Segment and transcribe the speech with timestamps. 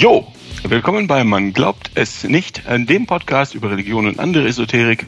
[0.00, 0.26] Jo,
[0.62, 5.04] willkommen bei Man glaubt es nicht, dem Podcast über Religion und andere Esoterik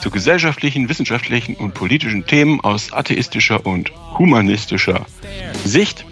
[0.00, 5.04] zu gesellschaftlichen, wissenschaftlichen und politischen Themen aus atheistischer und humanistischer
[5.64, 6.04] Sicht.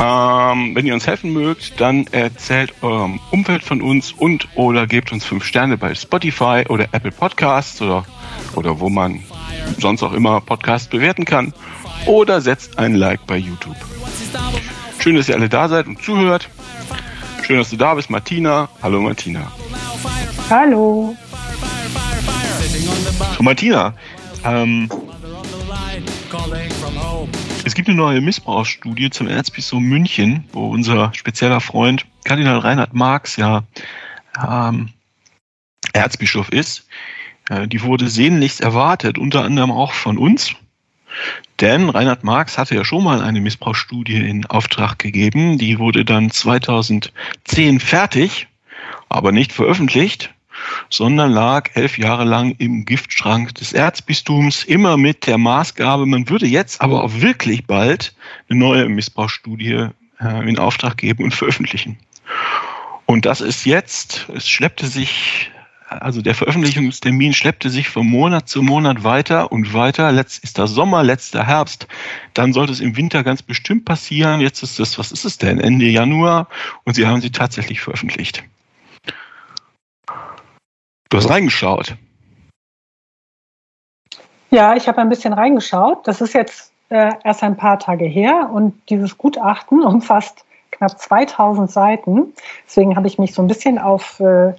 [0.00, 5.12] Ähm, wenn ihr uns helfen mögt, dann erzählt eurem Umfeld von uns und oder gebt
[5.12, 8.06] uns fünf Sterne bei Spotify oder Apple Podcasts oder,
[8.54, 9.20] oder wo man
[9.78, 11.52] sonst auch immer Podcasts bewerten kann
[12.06, 13.76] oder setzt ein Like bei YouTube.
[15.00, 16.48] Schön, dass ihr alle da seid und zuhört.
[17.50, 18.68] Schön, dass du da bist, Martina.
[18.80, 19.50] Hallo, Martina.
[20.48, 21.16] Hallo.
[23.40, 23.92] Martina,
[24.44, 24.88] ähm,
[27.64, 33.34] es gibt eine neue Missbrauchsstudie zum Erzbistum München, wo unser spezieller Freund Kardinal Reinhard Marx
[33.34, 33.64] ja
[34.48, 34.90] ähm,
[35.92, 36.86] Erzbischof ist.
[37.48, 40.54] Äh, die wurde sehnlichst erwartet, unter anderem auch von uns.
[41.60, 45.58] Denn Reinhard Marx hatte ja schon mal eine Missbrauchsstudie in Auftrag gegeben.
[45.58, 48.48] Die wurde dann 2010 fertig,
[49.08, 50.32] aber nicht veröffentlicht,
[50.88, 56.46] sondern lag elf Jahre lang im Giftschrank des Erzbistums, immer mit der Maßgabe, man würde
[56.46, 58.14] jetzt aber auch wirklich bald
[58.48, 59.88] eine neue Missbrauchsstudie
[60.20, 61.98] äh, in Auftrag geben und veröffentlichen.
[63.06, 65.50] Und das ist jetzt, es schleppte sich
[65.90, 70.12] also der Veröffentlichungstermin schleppte sich von Monat zu Monat weiter und weiter.
[70.12, 71.88] Letzt ist der Sommer, letzter Herbst.
[72.32, 74.40] Dann sollte es im Winter ganz bestimmt passieren.
[74.40, 75.58] Jetzt ist es, was ist es denn?
[75.58, 76.46] Ende Januar.
[76.84, 78.44] Und sie haben sie tatsächlich veröffentlicht.
[81.08, 81.96] Du hast reingeschaut.
[84.50, 86.06] Ja, ich habe ein bisschen reingeschaut.
[86.06, 91.68] Das ist jetzt äh, erst ein paar Tage her und dieses Gutachten umfasst knapp 2000
[91.68, 92.32] Seiten.
[92.64, 94.54] Deswegen habe ich mich so ein bisschen auf äh,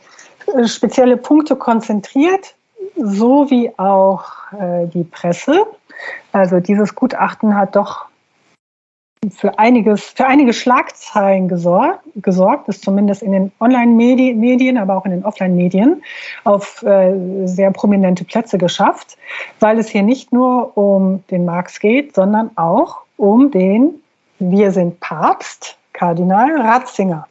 [0.66, 2.56] spezielle Punkte konzentriert,
[2.96, 5.66] so wie auch äh, die Presse.
[6.32, 8.06] Also dieses Gutachten hat doch
[9.30, 15.12] für einiges, für einige Schlagzeilen gesorgt, gesorgt ist zumindest in den Online-Medien, aber auch in
[15.12, 16.02] den Offline-Medien
[16.44, 17.14] auf äh,
[17.46, 19.18] sehr prominente Plätze geschafft,
[19.60, 24.02] weil es hier nicht nur um den Marx geht, sondern auch um den
[24.40, 27.28] Wir sind Papst, Kardinal Ratzinger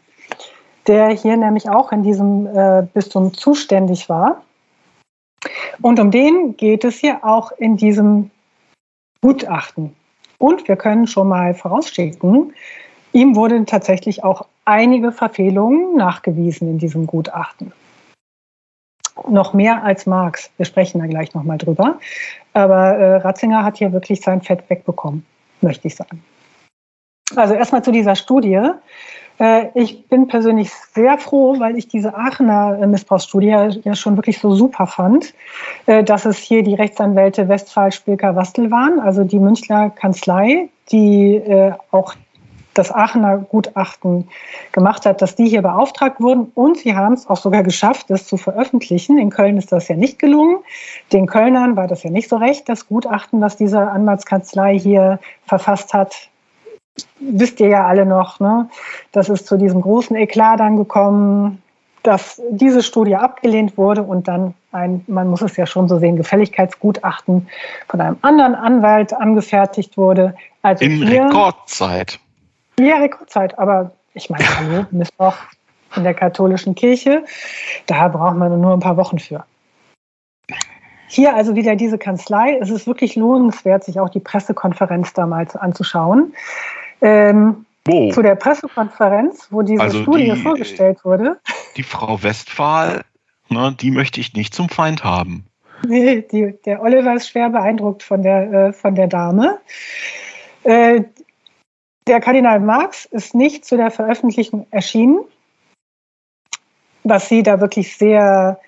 [0.87, 4.43] der hier nämlich auch in diesem äh, Bistum zuständig war.
[5.81, 8.31] Und um den geht es hier auch in diesem
[9.23, 9.95] Gutachten.
[10.39, 12.55] Und wir können schon mal vorausschicken,
[13.13, 17.73] ihm wurden tatsächlich auch einige Verfehlungen nachgewiesen in diesem Gutachten.
[19.29, 20.51] Noch mehr als Marx.
[20.57, 21.99] Wir sprechen da gleich nochmal drüber.
[22.55, 25.27] Aber äh, Ratzinger hat hier wirklich sein Fett wegbekommen,
[25.61, 26.25] möchte ich sagen.
[27.37, 28.61] Also erstmal zu dieser Studie.
[29.41, 34.39] Äh, ich bin persönlich sehr froh, weil ich diese Aachener äh, Missbrauchsstudie ja schon wirklich
[34.39, 35.34] so super fand,
[35.87, 41.41] äh, dass es hier die Rechtsanwälte Westphal, Spilker, Wastel waren, also die Münchner Kanzlei, die
[41.93, 42.15] auch
[42.75, 44.29] das Aachener Gutachten
[44.73, 48.27] gemacht hat, dass die hier beauftragt wurden und sie haben es auch sogar geschafft, das
[48.27, 49.19] zu veröffentlichen.
[49.19, 50.59] In Köln ist das ja nicht gelungen.
[51.12, 55.95] Den Kölnern war das ja nicht so recht, das Gutachten, was diese Anwaltskanzlei hier verfasst
[55.95, 56.31] hat,
[57.21, 58.69] wisst ihr ja alle noch, ne?
[59.12, 61.62] das ist zu diesem großen Eklat dann gekommen,
[62.03, 66.17] dass diese Studie abgelehnt wurde und dann ein, man muss es ja schon so sehen,
[66.17, 67.49] Gefälligkeitsgutachten
[67.89, 70.34] von einem anderen Anwalt angefertigt wurde.
[70.62, 72.19] Also in hier, Rekordzeit.
[72.79, 73.59] Ja, Rekordzeit.
[73.59, 75.37] Aber ich meine, hallo, Missbrauch
[75.97, 77.25] in der katholischen Kirche,
[77.87, 79.45] da braucht man nur ein paar Wochen für.
[81.09, 82.56] Hier also wieder diese Kanzlei.
[82.61, 86.33] Es ist wirklich lohnenswert, sich auch die Pressekonferenz damals anzuschauen.
[87.00, 88.11] Ähm, wo?
[88.11, 91.41] Zu der Pressekonferenz, wo diese also Studie die, vorgestellt wurde.
[91.77, 93.03] Die Frau Westphal,
[93.49, 95.47] ne, die möchte ich nicht zum Feind haben.
[95.87, 99.61] Nee, die, der Oliver ist schwer beeindruckt von der, äh, von der Dame.
[100.65, 101.05] Äh,
[102.06, 105.21] der Kardinal Marx ist nicht zu der Veröffentlichung erschienen,
[107.03, 108.61] was sie da wirklich sehr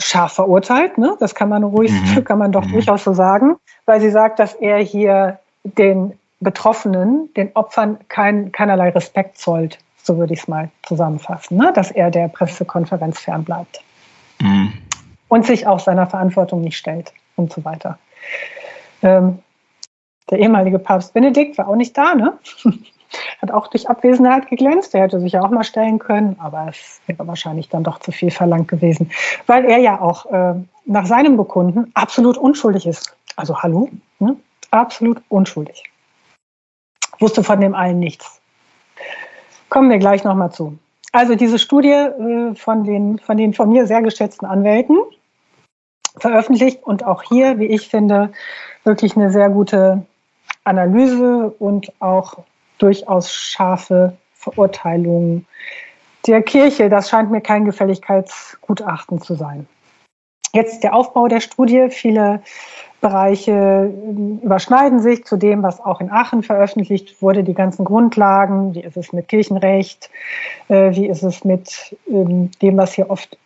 [0.00, 0.98] scharf verurteilt.
[0.98, 1.16] Ne?
[1.20, 2.24] Das kann man ruhig, mhm.
[2.24, 2.72] kann man doch mhm.
[2.72, 8.90] durchaus so sagen, weil sie sagt, dass er hier den Betroffenen, den Opfern kein, keinerlei
[8.90, 9.78] Respekt zollt.
[10.02, 11.72] So würde ich es mal zusammenfassen, ne?
[11.74, 13.82] dass er der Pressekonferenz fernbleibt.
[14.40, 14.72] Mhm.
[15.28, 17.98] Und sich auch seiner Verantwortung nicht stellt und so weiter.
[19.02, 19.40] Ähm,
[20.30, 22.38] der ehemalige Papst Benedikt war auch nicht da, ne?
[23.42, 24.94] Hat auch durch Abwesenheit geglänzt.
[24.94, 28.12] Er hätte sich ja auch mal stellen können, aber es wäre wahrscheinlich dann doch zu
[28.12, 29.10] viel verlangt gewesen,
[29.46, 30.54] weil er ja auch äh,
[30.84, 33.16] nach seinem Bekunden absolut unschuldig ist.
[33.34, 33.88] Also hallo,
[34.20, 34.36] ne?
[34.70, 35.89] absolut unschuldig.
[37.20, 38.40] Wusste von dem allen nichts.
[39.68, 40.78] Kommen wir gleich nochmal zu.
[41.12, 44.96] Also diese Studie äh, von, den, von den von mir sehr geschätzten Anwälten
[46.16, 48.32] veröffentlicht und auch hier, wie ich finde,
[48.84, 50.04] wirklich eine sehr gute
[50.64, 52.38] Analyse und auch
[52.78, 55.44] durchaus scharfe Verurteilung
[56.26, 56.88] der Kirche.
[56.88, 59.66] Das scheint mir kein Gefälligkeitsgutachten zu sein.
[60.52, 61.88] Jetzt der Aufbau der Studie.
[61.90, 62.42] Viele
[63.00, 63.92] Bereiche
[64.42, 68.74] überschneiden sich zu dem, was auch in Aachen veröffentlicht wurde, die ganzen Grundlagen.
[68.74, 70.10] Wie ist es mit Kirchenrecht?
[70.68, 73.38] Äh, wie ist es mit ähm, dem, was hier oft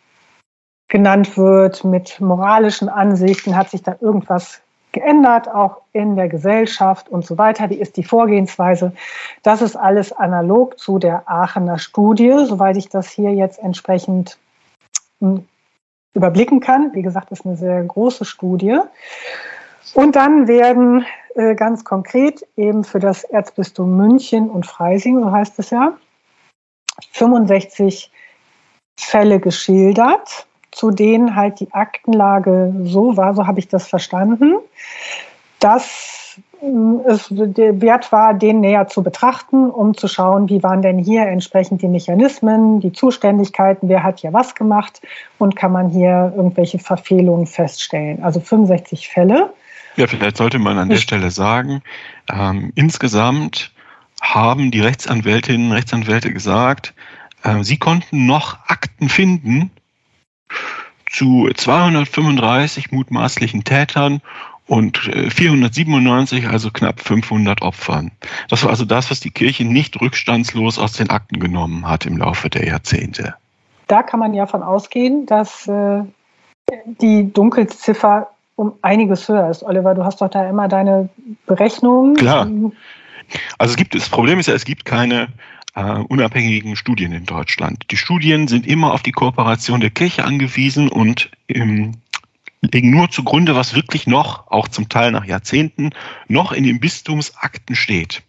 [0.89, 3.55] genannt wird, mit moralischen Ansichten?
[3.55, 4.61] Hat sich da irgendwas
[4.91, 7.69] geändert, auch in der Gesellschaft und so weiter.
[7.69, 8.93] Wie ist die Vorgehensweise?
[9.43, 14.37] Das ist alles analog zu der Aachener Studie, soweit ich das hier jetzt entsprechend
[15.19, 15.45] hm,
[16.15, 16.91] überblicken kann.
[16.93, 18.79] Wie gesagt, ist eine sehr große Studie.
[19.93, 25.59] Und dann werden äh, ganz konkret eben für das Erzbistum München und Freising, so heißt
[25.59, 25.97] es ja,
[27.11, 28.11] 65
[28.99, 34.55] Fälle geschildert, zu denen halt die Aktenlage so war, so habe ich das verstanden,
[35.59, 36.24] dass
[37.07, 41.27] es der Wert war, den näher zu betrachten, um zu schauen, wie waren denn hier
[41.27, 45.01] entsprechend die Mechanismen, die Zuständigkeiten, wer hat hier was gemacht
[45.37, 48.23] und kann man hier irgendwelche Verfehlungen feststellen.
[48.23, 49.53] Also 65 Fälle.
[49.95, 51.81] Ja, vielleicht sollte man an der Stelle sagen,
[52.31, 53.71] ähm, insgesamt
[54.21, 56.93] haben die Rechtsanwältinnen und Rechtsanwälte gesagt,
[57.43, 59.71] äh, sie konnten noch Akten finden
[61.09, 64.21] zu 235 mutmaßlichen Tätern
[64.67, 68.11] und 497, äh, also knapp 500 Opfern.
[68.49, 72.17] Das war also das, was die Kirche nicht rückstandslos aus den Akten genommen hat im
[72.17, 73.35] Laufe der Jahrzehnte.
[73.87, 76.01] Da kann man ja von ausgehen, dass äh,
[77.01, 79.63] die Dunkelziffer um einiges höher ist.
[79.63, 81.09] Oliver, du hast doch da immer deine
[81.45, 82.15] Berechnungen.
[82.15, 82.47] Klar.
[83.57, 85.27] Also es gibt, das Problem ist ja, es gibt keine
[85.75, 87.83] äh, unabhängigen Studien in Deutschland.
[87.91, 91.91] Die Studien sind immer auf die Kooperation der Kirche angewiesen und im
[92.71, 95.91] legen nur zugrunde, was wirklich noch, auch zum Teil nach Jahrzehnten,
[96.27, 98.23] noch in den Bistumsakten steht.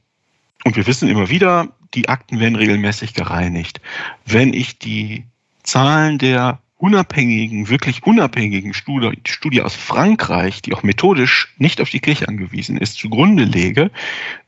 [0.65, 3.81] Und wir wissen immer wieder, die Akten werden regelmäßig gereinigt.
[4.25, 5.25] Wenn ich die
[5.63, 12.01] Zahlen der unabhängigen, wirklich unabhängigen Studie, Studie aus Frankreich, die auch methodisch nicht auf die
[12.01, 13.91] Kirche angewiesen ist, zugrunde lege,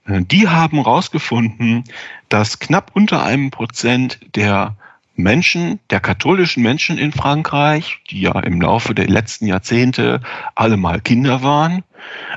[0.06, 1.84] äh, die haben herausgefunden,
[2.29, 4.76] dass knapp unter einem Prozent der
[5.19, 10.20] Menschen, der katholischen Menschen in Frankreich, die ja im Laufe der letzten Jahrzehnte
[10.55, 11.82] alle mal Kinder waren,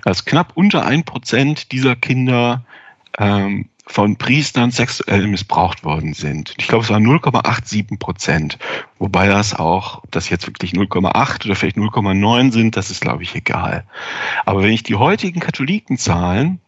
[0.04, 2.64] als knapp unter ein Prozent dieser Kinder
[3.20, 6.56] ähm, von Priestern sexuell missbraucht worden sind.
[6.58, 8.58] Ich glaube, es waren 0,87 Prozent.
[8.98, 13.24] Wobei das auch, ob das jetzt wirklich 0,8 oder vielleicht 0,9 sind, das ist, glaube
[13.24, 13.84] ich, egal.
[14.46, 16.60] Aber wenn ich die heutigen Katholikenzahlen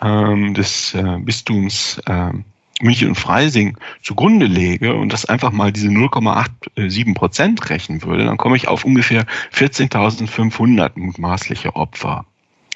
[0.00, 2.44] ähm, des äh, Bistums ähm,
[2.82, 8.36] München und Freising zugrunde lege und das einfach mal diese 0,87 Prozent rechnen würde, dann
[8.36, 9.24] komme ich auf ungefähr
[9.54, 12.26] 14.500 mutmaßliche Opfer.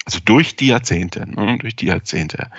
[0.04, 2.50] Also durch die Jahrzehnte, ne, durch die Jahrzehnte.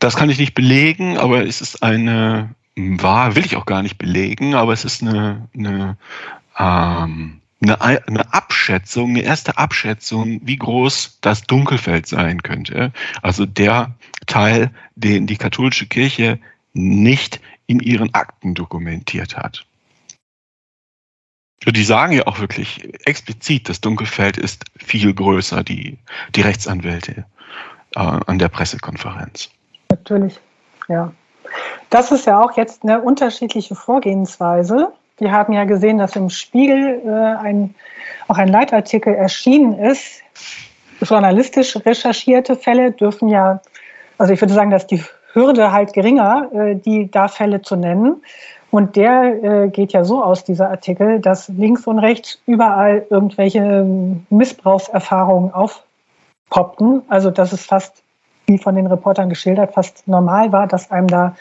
[0.00, 3.98] Das kann ich nicht belegen, aber es ist eine, wahr, will ich auch gar nicht
[3.98, 5.96] belegen, aber es ist eine, eine
[6.58, 12.92] ähm, eine, eine Abschätzung, eine erste Abschätzung, wie groß das Dunkelfeld sein könnte.
[13.22, 13.94] Also der
[14.26, 16.38] Teil, den die katholische Kirche
[16.72, 19.66] nicht in ihren Akten dokumentiert hat.
[21.66, 25.98] Die sagen ja auch wirklich explizit, das Dunkelfeld ist viel größer, die,
[26.34, 27.24] die Rechtsanwälte
[27.94, 29.50] äh, an der Pressekonferenz.
[29.90, 30.38] Natürlich,
[30.88, 31.12] ja.
[31.88, 37.00] Das ist ja auch jetzt eine unterschiedliche Vorgehensweise wir haben ja gesehen, dass im Spiegel
[37.04, 37.74] äh, ein,
[38.28, 40.22] auch ein Leitartikel erschienen ist.
[41.00, 43.60] Journalistisch recherchierte Fälle dürfen ja,
[44.18, 45.02] also ich würde sagen, dass die
[45.32, 48.22] Hürde halt geringer, äh, die da Fälle zu nennen.
[48.70, 53.86] Und der äh, geht ja so aus, dieser Artikel, dass links und rechts überall irgendwelche
[54.30, 57.02] Missbrauchserfahrungen aufpoppten.
[57.06, 58.02] Also dass es fast,
[58.46, 61.36] wie von den Reportern geschildert, fast normal war, dass einem da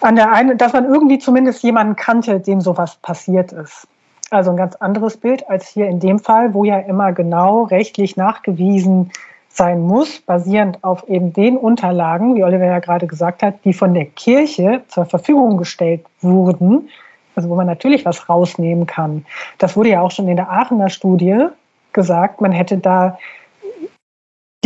[0.00, 3.86] an der einen, dass man irgendwie zumindest jemanden kannte, dem sowas passiert ist.
[4.30, 8.16] Also ein ganz anderes Bild als hier in dem Fall, wo ja immer genau rechtlich
[8.16, 9.10] nachgewiesen
[9.48, 13.94] sein muss, basierend auf eben den Unterlagen, wie Oliver ja gerade gesagt hat, die von
[13.94, 16.88] der Kirche zur Verfügung gestellt wurden,
[17.34, 19.26] also wo man natürlich was rausnehmen kann.
[19.58, 21.46] Das wurde ja auch schon in der Aachener Studie
[21.92, 23.18] gesagt, man hätte da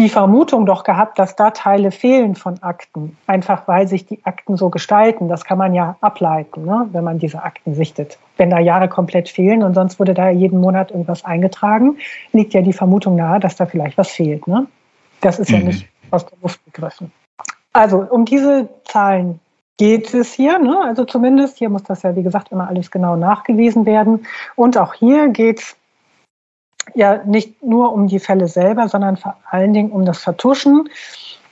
[0.04, 4.58] die Vermutung doch gehabt, dass da Teile fehlen von Akten, einfach weil sich die Akten
[4.58, 5.30] so gestalten.
[5.30, 8.18] Das kann man ja ableiten, ne, wenn man diese Akten sichtet.
[8.36, 11.96] Wenn da Jahre komplett fehlen und sonst wurde da jeden Monat irgendwas eingetragen,
[12.32, 14.46] liegt ja die Vermutung nahe, dass da vielleicht was fehlt.
[14.46, 14.66] Ne?
[15.22, 15.56] Das ist mhm.
[15.56, 17.10] ja nicht aus der Luft gegriffen.
[17.72, 19.40] Also um diese Zahlen
[19.78, 20.58] geht es hier.
[20.58, 20.82] Ne?
[20.84, 24.26] Also zumindest hier muss das ja, wie gesagt, immer alles genau nachgewiesen werden.
[24.54, 25.76] Und auch hier geht es
[26.94, 30.88] ja nicht nur um die Fälle selber, sondern vor allen Dingen um das Vertuschen,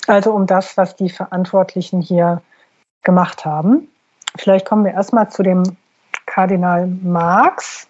[0.06, 2.42] also um das, was die Verantwortlichen hier
[3.02, 3.88] gemacht haben.
[4.36, 5.62] Vielleicht kommen wir erstmal zu dem
[6.26, 7.88] Kardinal Marx.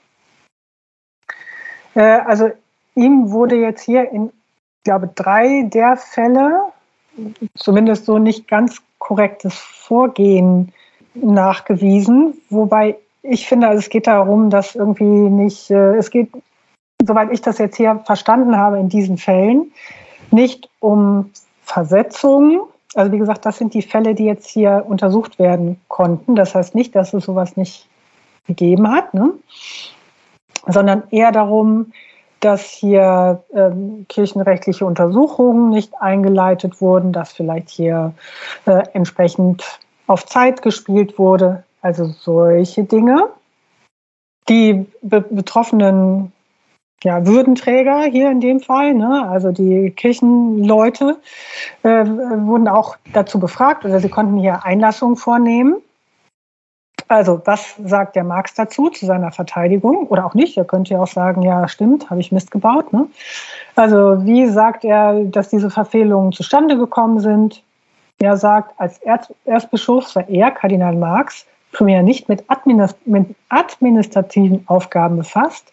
[1.95, 2.51] Äh, also
[2.95, 6.73] ihm wurde jetzt hier in, ich glaube, drei der Fälle,
[7.55, 10.73] zumindest so nicht ganz korrektes Vorgehen
[11.15, 16.31] nachgewiesen, wobei ich finde, also es geht darum, dass irgendwie nicht, äh, es geht,
[17.07, 19.73] soweit ich das jetzt hier verstanden habe in diesen Fällen,
[20.31, 21.31] nicht um
[21.63, 22.63] Versetzung.
[22.95, 26.35] Also wie gesagt, das sind die Fälle, die jetzt hier untersucht werden konnten.
[26.35, 27.89] Das heißt nicht, dass es sowas nicht
[28.47, 29.33] gegeben hat, ne?
[30.67, 31.93] sondern eher darum,
[32.41, 38.15] dass hier ähm, kirchenrechtliche Untersuchungen nicht eingeleitet wurden, dass vielleicht hier
[38.67, 39.79] äh, entsprechend
[40.09, 41.63] auf Zeit gespielt wurde.
[41.83, 43.29] Also solche Dinge.
[44.49, 46.33] Die be betroffenen
[47.03, 51.19] ja, Würdenträger hier in dem Fall, ne, also die Kirchenleute,
[51.83, 55.77] äh, wurden auch dazu befragt oder sie konnten hier Einlassungen vornehmen.
[57.09, 60.07] Also, was sagt der Marx dazu, zu seiner Verteidigung?
[60.07, 60.57] Oder auch nicht.
[60.57, 62.91] Er könnte ja auch sagen, ja, stimmt, habe ich Mist gebaut.
[62.93, 63.07] Ne?
[63.75, 67.63] Also, wie sagt er, dass diese Verfehlungen zustande gekommen sind?
[68.19, 68.99] Er sagt, als
[69.45, 75.73] Erzbischof sei er, Kardinal Marx, primär nicht mit, administrativen Aufgaben befasst,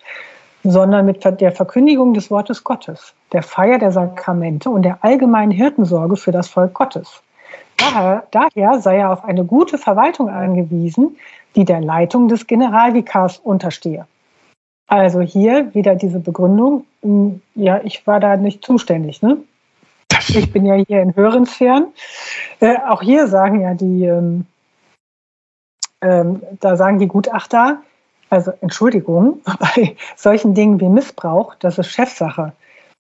[0.64, 6.16] sondern mit der Verkündigung des Wortes Gottes, der Feier der Sakramente und der allgemeinen Hirtensorge
[6.16, 7.22] für das Volk Gottes.
[7.78, 11.18] Daher, daher sei er auf eine gute Verwaltung angewiesen,
[11.56, 14.06] die der Leitung des Generalvikars unterstehe.
[14.88, 19.22] Also hier wieder diese Begründung, hm, ja, ich war da nicht zuständig.
[19.22, 19.38] Ne?
[20.30, 21.88] Ich bin ja hier in höheren Sphären.
[22.60, 24.46] Äh, auch hier sagen ja die, ähm,
[26.02, 27.82] ähm, da sagen die Gutachter,
[28.30, 32.54] also Entschuldigung, bei solchen Dingen wie Missbrauch, das ist Chefsache.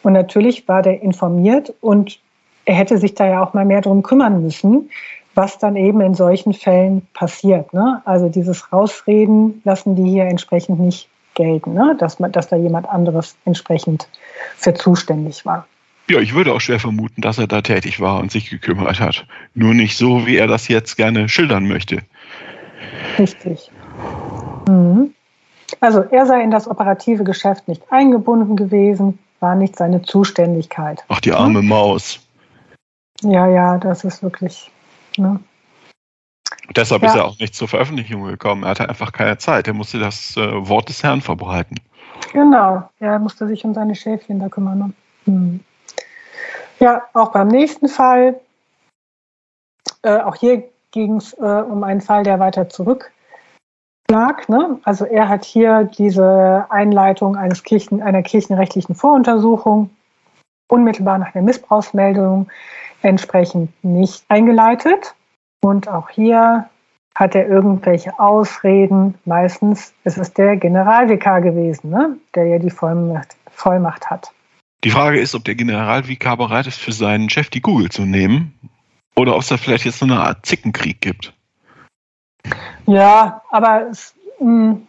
[0.04, 2.20] Und natürlich war der informiert und
[2.66, 4.90] er hätte sich da ja auch mal mehr drum kümmern müssen,
[5.36, 7.74] was dann eben in solchen Fällen passiert.
[7.74, 8.02] Ne?
[8.06, 11.96] Also dieses Rausreden lassen die hier entsprechend nicht gelten, ne?
[12.00, 14.08] dass, man, dass da jemand anderes entsprechend
[14.56, 15.66] für zuständig war.
[16.10, 19.26] Ja, ich würde auch schwer vermuten, dass er da tätig war und sich gekümmert hat.
[19.54, 22.02] Nur nicht so, wie er das jetzt gerne schildern möchte.
[23.20, 23.72] Richtig.
[24.68, 25.14] Mhm.
[25.80, 31.04] Also er sei in das operative Geschäft nicht eingebunden gewesen, war nicht seine Zuständigkeit.
[31.08, 32.20] Ach, die arme Maus.
[33.22, 34.72] Ja, ja, das ist wirklich.
[35.18, 35.40] Ne?
[36.76, 37.10] Deshalb ja.
[37.10, 38.64] ist er auch nicht zur Veröffentlichung gekommen.
[38.64, 39.68] Er hatte einfach keine Zeit.
[39.68, 41.80] Er musste das äh, Wort des Herrn verbreiten.
[42.34, 44.78] Genau, ja, er musste sich um seine Schäfchen da kümmern.
[44.78, 44.94] Ne?
[45.26, 45.60] Hm.
[46.80, 48.40] Ja, auch beim nächsten Fall.
[50.02, 53.12] Äh, auch hier ging es äh, um einen Fall, der weiter zurück
[54.10, 54.48] lag.
[54.48, 54.80] Ne?
[54.84, 59.90] Also er hat hier diese Einleitung eines Kirchen, einer kirchenrechtlichen Voruntersuchung
[60.68, 62.50] unmittelbar nach der Missbrauchsmeldung
[63.02, 65.16] entsprechend nicht eingeleitet.
[65.62, 66.70] Und auch hier
[67.16, 69.16] hat er irgendwelche Ausreden.
[69.26, 72.18] Meistens ist es der Generalvikar gewesen, ne?
[72.36, 74.32] der ja die Vollmacht, Vollmacht hat.
[74.86, 78.54] Die Frage ist, ob der Generalvikar bereit ist, für seinen Chef die Kugel zu nehmen
[79.16, 81.34] oder ob es da vielleicht jetzt so eine Art Zickenkrieg gibt.
[82.86, 84.88] Ja, aber es, mh, hm,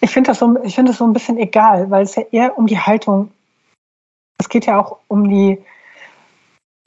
[0.00, 2.66] ich finde das, so, find das so ein bisschen egal, weil es ja eher um
[2.66, 3.30] die Haltung,
[4.38, 5.62] es geht ja auch um die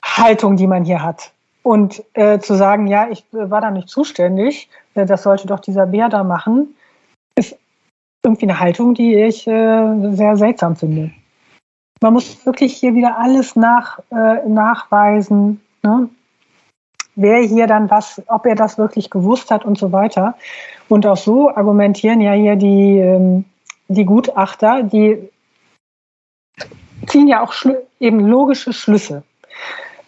[0.04, 1.32] Haltung, die man hier hat.
[1.62, 5.86] Und äh, zu sagen, ja, ich war da nicht zuständig, äh, das sollte doch dieser
[5.86, 6.74] Bär da machen,
[7.34, 7.56] ist
[8.24, 11.12] irgendwie eine Haltung, die ich äh, sehr seltsam finde.
[12.00, 16.08] Man muss wirklich hier wieder alles nach, äh, nachweisen, ne?
[17.18, 20.36] Wer hier dann was, ob er das wirklich gewusst hat und so weiter.
[20.88, 23.44] Und auch so argumentieren ja hier die, ähm,
[23.88, 25.28] die Gutachter, die
[27.06, 27.52] ziehen ja auch
[27.98, 29.24] eben logische Schlüsse.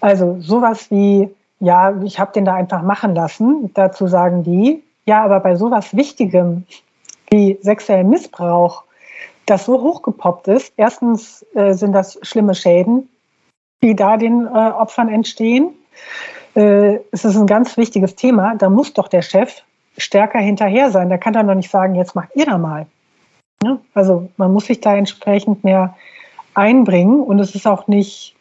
[0.01, 3.73] Also sowas wie, ja, ich habe den da einfach machen lassen.
[3.75, 6.65] Dazu sagen die, ja, aber bei sowas Wichtigem
[7.31, 8.85] wie sexuellen Missbrauch,
[9.47, 13.09] das so hochgepoppt ist, erstens äh, sind das schlimme Schäden,
[13.83, 15.75] die da den äh, Opfern entstehen.
[16.55, 18.55] Äh, es ist ein ganz wichtiges Thema.
[18.57, 19.63] Da muss doch der Chef
[19.97, 21.09] stärker hinterher sein.
[21.09, 22.87] Da kann er doch nicht sagen, jetzt macht ihr da mal.
[23.63, 23.79] Ja?
[23.95, 25.97] Also man muss sich da entsprechend mehr
[26.55, 28.35] einbringen und es ist auch nicht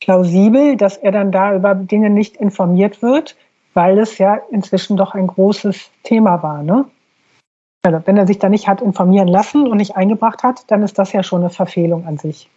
[0.00, 3.36] plausibel, dass er dann da über Dinge nicht informiert wird,
[3.74, 6.62] weil es ja inzwischen doch ein großes Thema war.
[6.62, 6.84] Ne?
[7.82, 10.98] Also wenn er sich da nicht hat informieren lassen und nicht eingebracht hat, dann ist
[10.98, 12.48] das ja schon eine Verfehlung an sich.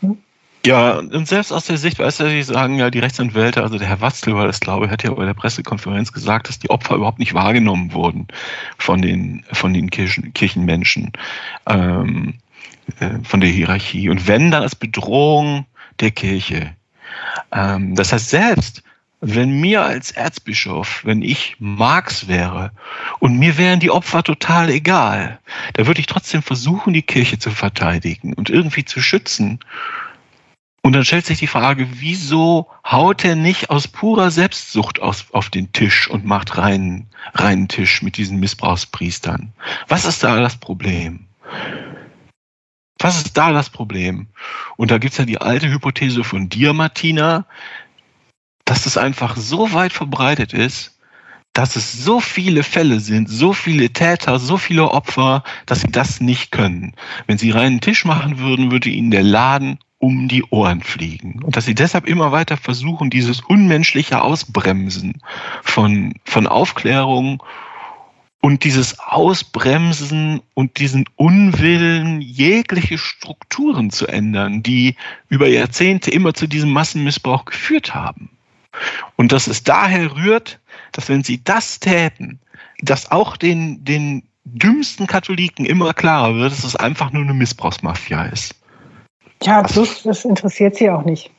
[0.00, 0.18] Hm?
[0.66, 4.34] Ja, und selbst aus der Sichtweise, die sagen ja, die Rechtsanwälte, also der Herr Watzel
[4.34, 7.34] war das, glaube ich, hat ja bei der Pressekonferenz gesagt, dass die Opfer überhaupt nicht
[7.34, 8.28] wahrgenommen wurden
[8.78, 11.12] von den, von den Kirchen, Kirchenmenschen,
[11.66, 12.34] ähm,
[12.98, 14.08] äh, von der Hierarchie.
[14.08, 15.66] Und wenn dann als Bedrohung
[16.00, 16.74] der Kirche.
[17.52, 18.82] Ähm, das heißt, selbst
[19.20, 22.72] wenn mir als Erzbischof, wenn ich Marx wäre
[23.20, 25.38] und mir wären die Opfer total egal,
[25.74, 29.60] da würde ich trotzdem versuchen, die Kirche zu verteidigen und irgendwie zu schützen.
[30.84, 35.48] Und dann stellt sich die Frage, wieso haut er nicht aus purer Selbstsucht aus, auf
[35.48, 39.54] den Tisch und macht reinen, reinen Tisch mit diesen Missbrauchspriestern?
[39.88, 41.24] Was ist da das Problem?
[42.98, 44.26] Was ist da das Problem?
[44.76, 47.46] Und da gibt's ja die alte Hypothese von dir, Martina,
[48.66, 50.98] dass es einfach so weit verbreitet ist,
[51.54, 56.20] dass es so viele Fälle sind, so viele Täter, so viele Opfer, dass sie das
[56.20, 56.94] nicht können.
[57.26, 61.42] Wenn sie reinen Tisch machen würden, würde ihnen der Laden um die Ohren fliegen.
[61.42, 65.22] Und dass sie deshalb immer weiter versuchen, dieses unmenschliche Ausbremsen
[65.62, 67.42] von, von Aufklärung
[68.42, 74.96] und dieses Ausbremsen und diesen Unwillen, jegliche Strukturen zu ändern, die
[75.30, 78.28] über Jahrzehnte immer zu diesem Massenmissbrauch geführt haben.
[79.16, 80.60] Und dass es daher rührt,
[80.92, 82.40] dass wenn sie das täten,
[82.80, 88.24] dass auch den, den dümmsten Katholiken immer klarer wird, dass es einfach nur eine Missbrauchsmafia
[88.24, 88.54] ist.
[89.44, 91.30] Ja, plus das interessiert sie auch nicht.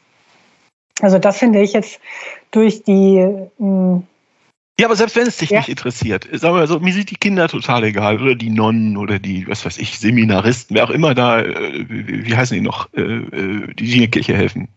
[1.01, 1.99] Also das finde ich jetzt
[2.51, 4.07] durch die mh, hm,
[4.77, 5.59] ja, aber selbst wenn es dich ja.
[5.59, 9.19] nicht interessiert, sagen wir so, mir sind die Kinder total egal oder die Nonnen oder
[9.19, 13.01] die, was weiß ich, Seminaristen, wer auch immer da, äh, wie heißen die noch, äh,
[13.01, 14.67] äh, die in der Kirche helfen.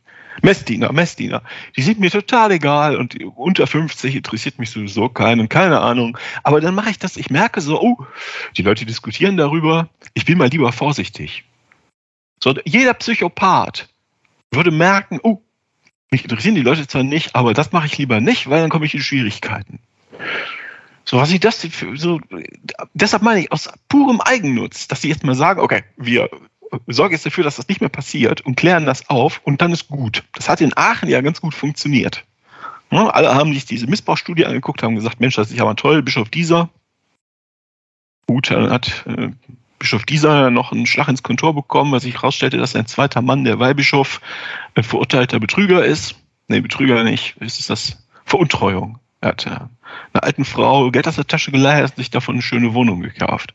[0.40, 1.42] Messdiener, Messdiener,
[1.76, 6.16] die sind mir total egal und unter 50 interessiert mich sowieso keinen, keine Ahnung.
[6.44, 7.96] Aber dann mache ich das, ich merke so, oh,
[8.56, 11.42] die Leute diskutieren darüber, ich bin mal lieber vorsichtig.
[12.40, 13.88] So, jeder Psychopath
[14.50, 15.42] würde merken, oh,
[16.10, 18.86] mich interessieren die Leute zwar nicht, aber das mache ich lieber nicht, weil dann komme
[18.86, 19.80] ich in Schwierigkeiten.
[21.04, 22.20] So, was ich das, so,
[22.94, 26.28] deshalb meine ich, aus purem Eigennutz, dass sie jetzt mal sagen, okay, wir
[26.86, 29.88] sorge jetzt dafür, dass das nicht mehr passiert und klären das auf und dann ist
[29.88, 30.24] gut.
[30.34, 32.24] Das hat in Aachen ja ganz gut funktioniert.
[32.90, 36.02] Ja, alle haben sich diese Missbrauchsstudie angeguckt, haben gesagt, Mensch, das ist ja mal toll,
[36.02, 36.70] Bischof dieser.
[38.26, 39.30] Gut, dann hat äh,
[39.78, 43.44] Bischof dieser noch einen Schlag ins Kontor bekommen, weil sich herausstellte, dass ein zweiter Mann,
[43.44, 44.20] der Weihbischof,
[44.74, 46.16] ein verurteilter Betrüger ist.
[46.48, 47.36] Nee, Betrüger nicht.
[47.40, 48.04] Was ist das?
[48.24, 48.98] Veruntreuung.
[49.20, 52.42] Er hat äh, einer alten Frau Geld aus der Tasche geleiert und sich davon eine
[52.42, 53.54] schöne Wohnung gekauft.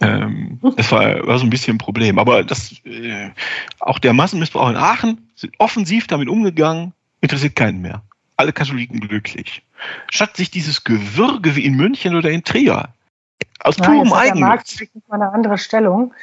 [0.00, 2.18] Ähm, das war, war so ein bisschen ein Problem.
[2.18, 3.30] Aber das, äh,
[3.78, 8.02] auch der Massenmissbrauch in Aachen sind offensiv damit umgegangen, interessiert keinen mehr.
[8.36, 9.62] Alle Katholiken glücklich.
[10.10, 12.88] Statt sich dieses Gewürge wie in München oder in Trier
[13.64, 14.38] aus ja, purem Eigennutz.
[14.38, 16.14] Der Markt kriegt mal eine andere Stellung.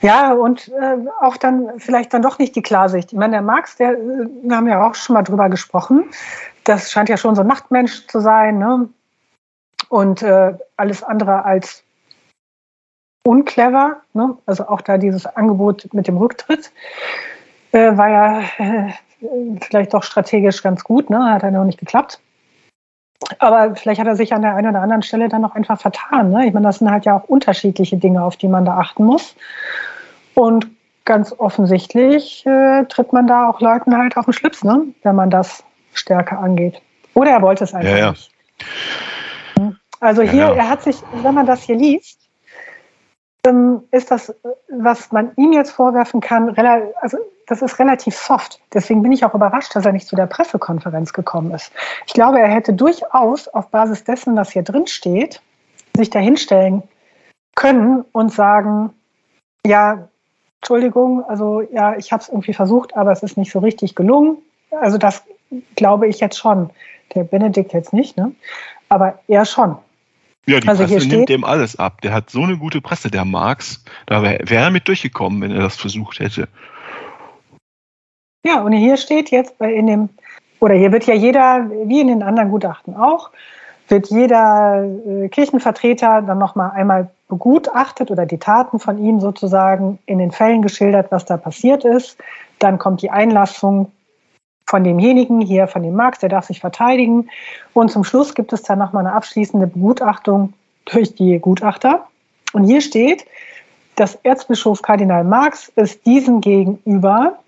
[0.00, 3.12] Ja, und äh, auch dann vielleicht dann doch nicht die Klarsicht.
[3.12, 6.04] Ich meine, der Marx, der, äh, wir haben ja auch schon mal drüber gesprochen,
[6.64, 8.88] das scheint ja schon so ein Nachtmensch zu sein, ne?
[9.88, 11.82] Und äh, alles andere als
[13.24, 14.02] unclever.
[14.14, 14.36] Ne?
[14.46, 16.72] Also auch da dieses Angebot mit dem Rücktritt
[17.72, 18.92] äh, war ja äh,
[19.60, 21.32] vielleicht doch strategisch ganz gut, ne?
[21.32, 22.20] hat ja noch nicht geklappt.
[23.38, 26.30] Aber vielleicht hat er sich an der einen oder anderen Stelle dann noch einfach vertan.
[26.30, 26.46] Ne?
[26.46, 29.34] Ich meine, das sind halt ja auch unterschiedliche Dinge, auf die man da achten muss.
[30.34, 30.66] Und
[31.04, 34.82] ganz offensichtlich äh, tritt man da auch Leuten halt auf den Schlips, ne?
[35.02, 36.80] wenn man das stärker angeht.
[37.14, 38.10] Oder er wollte es einfach ja, ja.
[38.10, 38.30] nicht.
[39.58, 39.76] Hm?
[40.00, 42.21] Also hier, ja, er hat sich, wenn man das hier liest,
[43.90, 44.34] ist das,
[44.68, 46.56] was man ihm jetzt vorwerfen kann,
[47.00, 48.60] also das ist relativ soft.
[48.72, 51.72] Deswegen bin ich auch überrascht, dass er nicht zu der Pressekonferenz gekommen ist.
[52.06, 55.42] Ich glaube, er hätte durchaus auf Basis dessen, was hier drin steht,
[55.96, 56.84] sich dahinstellen
[57.54, 58.90] können und sagen,
[59.66, 60.08] ja,
[60.60, 64.38] Entschuldigung, also ja, ich habe es irgendwie versucht, aber es ist nicht so richtig gelungen.
[64.70, 65.24] Also das
[65.74, 66.70] glaube ich jetzt schon.
[67.14, 68.32] Der Benedikt jetzt nicht, ne?
[68.88, 69.76] Aber er schon.
[70.46, 72.00] Ja, die also Presse nimmt dem alles ab.
[72.00, 73.84] Der hat so eine gute Presse, der Marx.
[74.06, 76.48] Da wäre wär er mit durchgekommen, wenn er das versucht hätte.
[78.44, 80.08] Ja, und hier steht jetzt bei in dem,
[80.58, 83.30] oder hier wird ja jeder, wie in den anderen Gutachten auch,
[83.88, 90.18] wird jeder äh, Kirchenvertreter dann nochmal einmal begutachtet oder die Taten von ihm sozusagen in
[90.18, 92.18] den Fällen geschildert, was da passiert ist.
[92.58, 93.92] Dann kommt die Einlassung
[94.66, 97.28] von demjenigen, hier von dem Marx, der darf sich verteidigen.
[97.72, 100.54] Und zum Schluss gibt es dann nochmal eine abschließende Begutachtung
[100.86, 102.06] durch die Gutachter.
[102.52, 103.24] Und hier steht,
[103.96, 107.38] dass Erzbischof Kardinal Marx ist diesen gegenüber,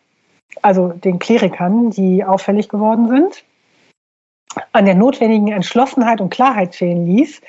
[0.62, 3.44] also den Klerikern, die auffällig geworden sind,
[4.72, 7.40] an der notwendigen Entschlossenheit und Klarheit fehlen ließ,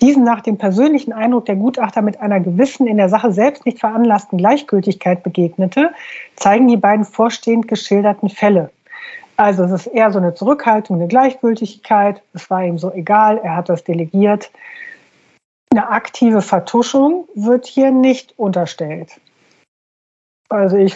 [0.00, 3.78] diesen nach dem persönlichen Eindruck der Gutachter mit einer gewissen, in der Sache selbst nicht
[3.78, 5.92] veranlassten Gleichgültigkeit begegnete,
[6.36, 8.70] zeigen die beiden vorstehend geschilderten Fälle.
[9.40, 12.22] Also es ist eher so eine Zurückhaltung, eine Gleichgültigkeit.
[12.34, 14.50] Es war ihm so egal, er hat das delegiert.
[15.72, 19.18] Eine aktive Vertuschung wird hier nicht unterstellt.
[20.50, 20.94] Also ich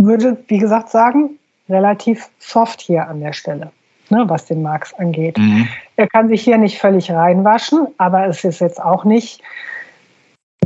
[0.00, 3.70] würde, wie gesagt, sagen, relativ soft hier an der Stelle.
[4.08, 5.36] ne, was den Marx angeht.
[5.36, 5.68] Mhm.
[5.96, 9.42] Er kann sich hier nicht völlig reinwaschen, aber es ist jetzt auch nicht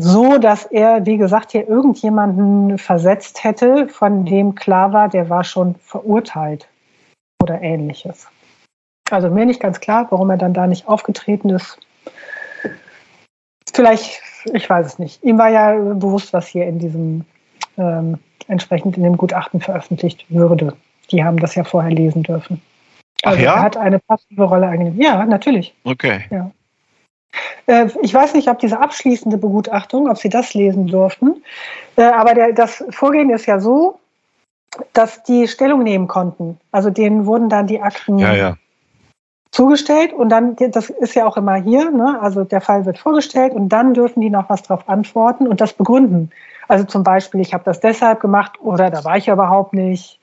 [0.02, 5.44] so, dass er, wie gesagt, hier irgendjemanden versetzt hätte, von dem klar war, der war
[5.44, 6.68] schon verurteilt
[7.42, 8.28] oder ähnliches.
[9.10, 11.78] Also mir nicht ganz klar, warum er dann da nicht aufgetreten ist.
[13.72, 14.20] Vielleicht,
[14.52, 15.22] ich weiß es nicht.
[15.22, 17.24] Ihm war ja bewusst, was hier in diesem
[17.76, 20.74] ähm, entsprechend in dem Gutachten veröffentlicht würde.
[21.10, 22.60] Die haben das ja vorher lesen dürfen.
[23.22, 23.54] Also Ach ja?
[23.54, 25.00] er hat eine passive Rolle eingenommen.
[25.00, 25.74] Ja, natürlich.
[25.84, 26.24] Okay.
[26.30, 26.50] Ja.
[27.66, 31.42] Äh, ich weiß nicht, ob diese abschließende Begutachtung, ob Sie das lesen durften.
[31.96, 33.98] Äh, aber der, das Vorgehen ist ja so,
[34.92, 36.58] dass die Stellung nehmen konnten.
[36.72, 38.56] Also denen wurden dann die Akten ja, ja.
[39.50, 42.18] zugestellt und dann, das ist ja auch immer hier, ne?
[42.20, 45.72] also der Fall wird vorgestellt und dann dürfen die noch was darauf antworten und das
[45.72, 46.30] begründen.
[46.68, 50.19] Also zum Beispiel, ich habe das deshalb gemacht oder da war ich ja überhaupt nicht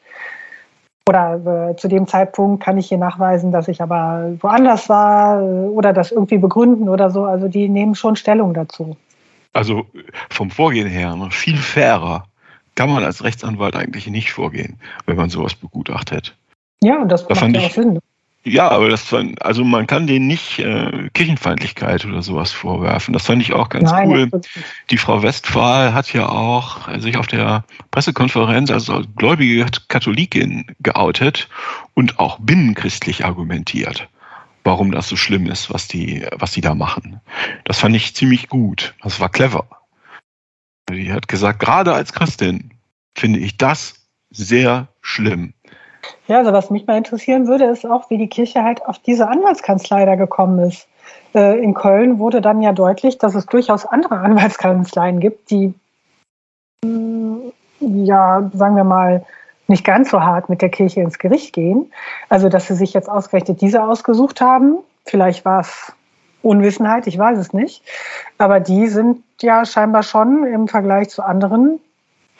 [1.07, 5.67] oder äh, zu dem Zeitpunkt kann ich hier nachweisen, dass ich aber woanders war äh,
[5.69, 7.23] oder das irgendwie begründen oder so.
[7.25, 8.95] Also die nehmen schon Stellung dazu.
[9.53, 9.85] Also
[10.29, 12.25] vom Vorgehen her ne, viel fairer
[12.75, 16.35] kann man als Rechtsanwalt eigentlich nicht vorgehen, wenn man sowas begutachtet.
[16.83, 17.99] Ja, und das da macht ja auch Sinn.
[18.43, 23.13] Ja, aber das fand, also man kann denen nicht äh, Kirchenfeindlichkeit oder sowas vorwerfen.
[23.13, 24.41] Das fand ich auch ganz Nein, cool.
[24.89, 31.49] Die Frau Westphal hat ja auch sich auf der Pressekonferenz als gläubige Katholikin geoutet
[31.93, 34.07] und auch binnenchristlich argumentiert,
[34.63, 37.19] warum das so schlimm ist, was die, was die da machen.
[37.65, 38.93] Das fand ich ziemlich gut.
[39.01, 39.67] Das war clever.
[40.89, 42.71] Die hat gesagt, gerade als Christin
[43.13, 45.53] finde ich das sehr schlimm.
[46.27, 49.27] Ja, also was mich mal interessieren würde, ist auch, wie die Kirche halt auf diese
[49.27, 50.87] Anwaltskanzlei da gekommen ist.
[51.33, 55.73] Äh, in Köln wurde dann ja deutlich, dass es durchaus andere Anwaltskanzleien gibt, die,
[56.83, 59.25] mm, ja, sagen wir mal,
[59.67, 61.91] nicht ganz so hart mit der Kirche ins Gericht gehen.
[62.29, 64.77] Also, dass sie sich jetzt ausgerechnet diese ausgesucht haben.
[65.05, 65.93] Vielleicht war es
[66.41, 67.83] Unwissenheit, ich weiß es nicht.
[68.37, 71.79] Aber die sind ja scheinbar schon im Vergleich zu anderen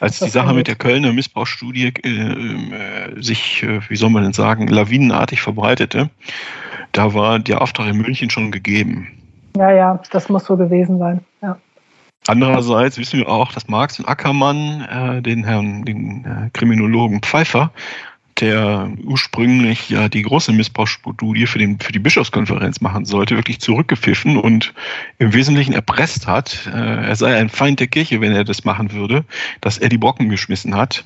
[0.00, 4.32] als die Sache mit der Kölner Missbrauchsstudie äh, äh, sich, äh, wie soll man denn
[4.32, 6.10] sagen, lawinenartig verbreitete,
[6.92, 9.08] da war der Auftrag in München schon gegeben.
[9.56, 11.20] Ja, ja, das muss so gewesen sein.
[11.42, 11.58] Ja.
[12.26, 17.72] Andererseits wissen wir auch, dass Marx und Ackermann äh, den Herrn, den äh, Kriminologen Pfeiffer
[18.40, 24.36] der ursprünglich ja die große Missbrauchsstudie für, den, für die Bischofskonferenz machen sollte, wirklich zurückgepfiffen
[24.36, 24.72] und
[25.18, 28.92] im Wesentlichen erpresst hat, äh, er sei ein Feind der Kirche, wenn er das machen
[28.92, 29.24] würde,
[29.60, 31.04] dass er die Brocken geschmissen hat,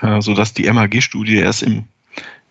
[0.00, 1.84] äh, sodass die MAG-Studie erst im,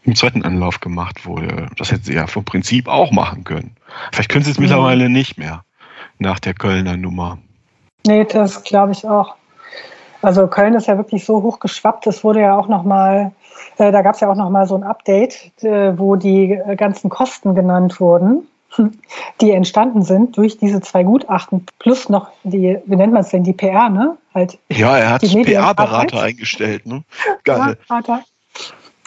[0.04, 1.68] im zweiten Anlauf gemacht wurde.
[1.78, 3.76] Das hätte sie ja vom Prinzip auch machen können.
[4.12, 4.64] Vielleicht können sie es mhm.
[4.64, 5.64] mittlerweile nicht mehr
[6.20, 7.38] nach der Kölner Nummer.
[8.06, 9.36] Nee, das glaube ich auch.
[10.24, 12.08] Also Köln ist ja wirklich so hoch geschwappt.
[12.08, 13.34] Es wurde ja auch noch mal,
[13.78, 16.76] äh, da gab es ja auch noch mal so ein Update, äh, wo die äh,
[16.76, 18.48] ganzen Kosten genannt wurden,
[19.42, 23.44] die entstanden sind durch diese zwei Gutachten plus noch die, wie nennt man es denn,
[23.44, 24.18] die PR, ne?
[24.34, 27.04] Halt ja, er hat PR-Berater eingestellt, ne?
[27.44, 27.78] Geil.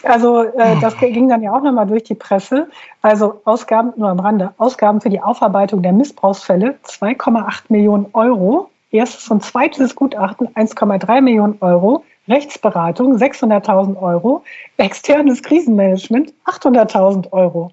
[0.03, 2.69] Also äh, das ging dann ja auch nochmal durch die Presse.
[3.01, 9.29] Also Ausgaben, nur am Rande, Ausgaben für die Aufarbeitung der Missbrauchsfälle 2,8 Millionen Euro erstes
[9.29, 14.43] und zweites Gutachten 1,3 Millionen Euro, Rechtsberatung 600.000 Euro,
[14.77, 17.71] externes Krisenmanagement 800.000 Euro.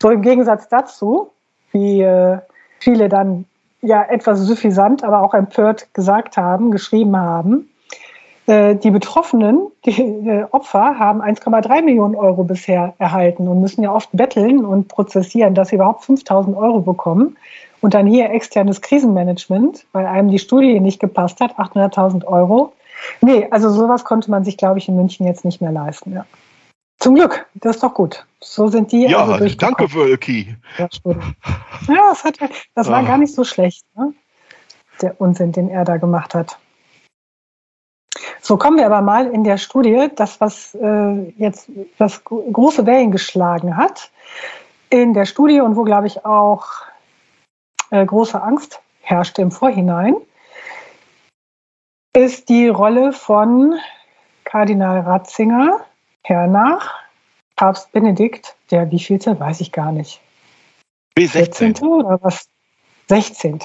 [0.00, 1.30] So im Gegensatz dazu,
[1.72, 2.38] wie äh,
[2.78, 3.44] viele dann
[3.82, 7.70] ja etwas suffisant, aber auch empört gesagt haben, geschrieben haben,
[8.46, 13.94] äh, die Betroffenen, die äh, Opfer, haben 1,3 Millionen Euro bisher erhalten und müssen ja
[13.94, 17.36] oft betteln und prozessieren, dass sie überhaupt 5000 Euro bekommen.
[17.80, 22.72] Und dann hier externes Krisenmanagement, weil einem die Studie nicht gepasst hat, 800.000 Euro.
[23.20, 26.12] Nee, also sowas konnte man sich, glaube ich, in München jetzt nicht mehr leisten.
[26.12, 26.26] Ja.
[26.98, 28.26] Zum Glück, das ist doch gut.
[28.40, 29.06] So sind die.
[29.06, 30.54] Ja, also danke, Wölki.
[30.76, 30.88] Ja,
[32.10, 32.38] das, hat,
[32.74, 33.02] das war ah.
[33.02, 34.12] gar nicht so schlecht, ne?
[35.00, 36.58] der Unsinn, den er da gemacht hat.
[38.40, 43.12] So kommen wir aber mal in der Studie, das, was äh, jetzt das große Wellen
[43.12, 44.10] geschlagen hat,
[44.90, 46.66] in der Studie und wo, glaube ich, auch
[47.90, 50.16] äh, große Angst herrschte im Vorhinein,
[52.16, 53.74] ist die Rolle von
[54.44, 55.80] Kardinal Ratzinger
[56.22, 56.94] hernach
[57.56, 60.20] Papst Benedikt, der wievielte, weiß ich gar nicht.
[61.16, 61.82] B16.
[61.82, 62.48] oder was?
[63.08, 63.60] 16.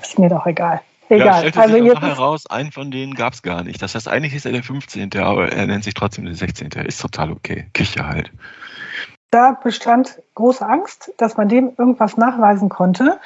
[0.00, 0.80] Ist mir doch egal.
[1.10, 1.46] Egal.
[1.46, 3.82] Ja, also jetzt heraus, einen von denen gab es gar nicht.
[3.82, 6.68] Das heißt, eigentlich ist er der 15., aber er nennt sich trotzdem der 16.
[6.86, 7.66] Ist total okay.
[7.74, 8.30] Kirche halt
[9.34, 13.18] da bestand große Angst, dass man dem irgendwas nachweisen konnte.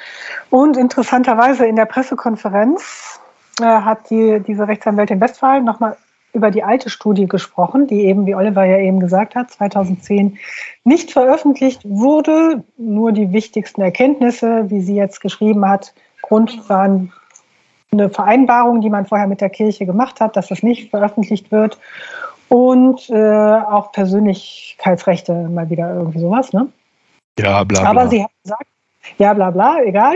[0.49, 3.19] Und interessanterweise in der Pressekonferenz
[3.59, 5.97] äh, hat die, diese Rechtsanwältin Westphal nochmal
[6.33, 10.37] über die alte Studie gesprochen, die eben, wie Oliver ja eben gesagt hat, 2010
[10.83, 12.63] nicht veröffentlicht wurde.
[12.77, 17.11] Nur die wichtigsten Erkenntnisse, wie sie jetzt geschrieben hat, Grund waren
[17.91, 21.79] eine Vereinbarung, die man vorher mit der Kirche gemacht hat, dass das nicht veröffentlicht wird.
[22.47, 26.53] Und äh, auch Persönlichkeitsrechte, mal wieder irgendwie sowas.
[26.53, 26.67] Ne?
[27.39, 27.89] Ja, bla, bla.
[27.89, 28.67] Aber sie hat gesagt,
[29.17, 30.15] ja, bla, bla, egal.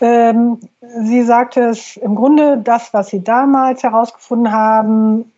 [0.00, 5.32] Ähm, sie sagte es im Grunde, das, was sie damals herausgefunden haben,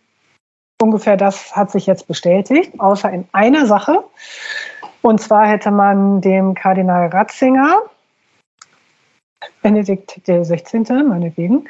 [0.81, 4.03] ungefähr das hat sich jetzt bestätigt, außer in einer Sache.
[5.01, 7.81] Und zwar hätte man dem Kardinal Ratzinger,
[9.61, 10.83] Benedikt 16.
[11.07, 11.69] meinetwegen,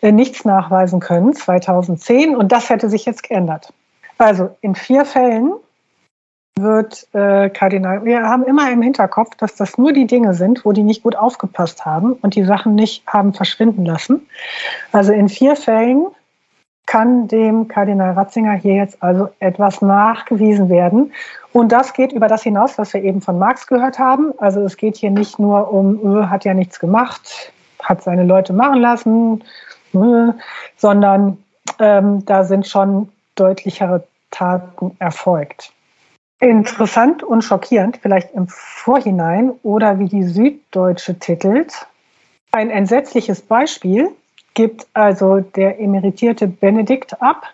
[0.00, 3.72] äh, nichts nachweisen können 2010 und das hätte sich jetzt geändert.
[4.18, 5.52] Also in vier Fällen
[6.56, 10.72] wird äh, Kardinal, wir haben immer im Hinterkopf, dass das nur die Dinge sind, wo
[10.72, 14.28] die nicht gut aufgepasst haben und die Sachen nicht haben verschwinden lassen.
[14.92, 16.06] Also in vier Fällen
[16.86, 21.12] kann dem Kardinal Ratzinger hier jetzt also etwas nachgewiesen werden.
[21.52, 24.32] Und das geht über das hinaus, was wir eben von Marx gehört haben.
[24.38, 28.52] Also es geht hier nicht nur um, öh, hat ja nichts gemacht, hat seine Leute
[28.52, 29.44] machen lassen,
[29.94, 30.32] öh,
[30.76, 31.38] sondern
[31.78, 35.72] ähm, da sind schon deutlichere Taten erfolgt.
[36.42, 41.86] Interessant und schockierend, vielleicht im Vorhinein oder wie die Süddeutsche titelt,
[42.50, 44.10] ein entsetzliches Beispiel
[44.54, 47.44] gibt also der emeritierte Benedikt ab,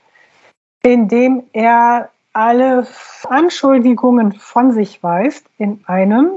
[0.82, 2.86] indem er alle
[3.28, 6.30] Anschuldigungen von sich weist in einem,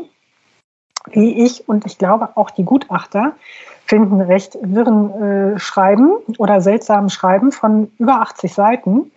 [1.08, 3.38] wie ich und ich glaube auch die Gutachter
[3.86, 9.12] finden, recht wirren äh, Schreiben oder seltsamen Schreiben von über 80 Seiten,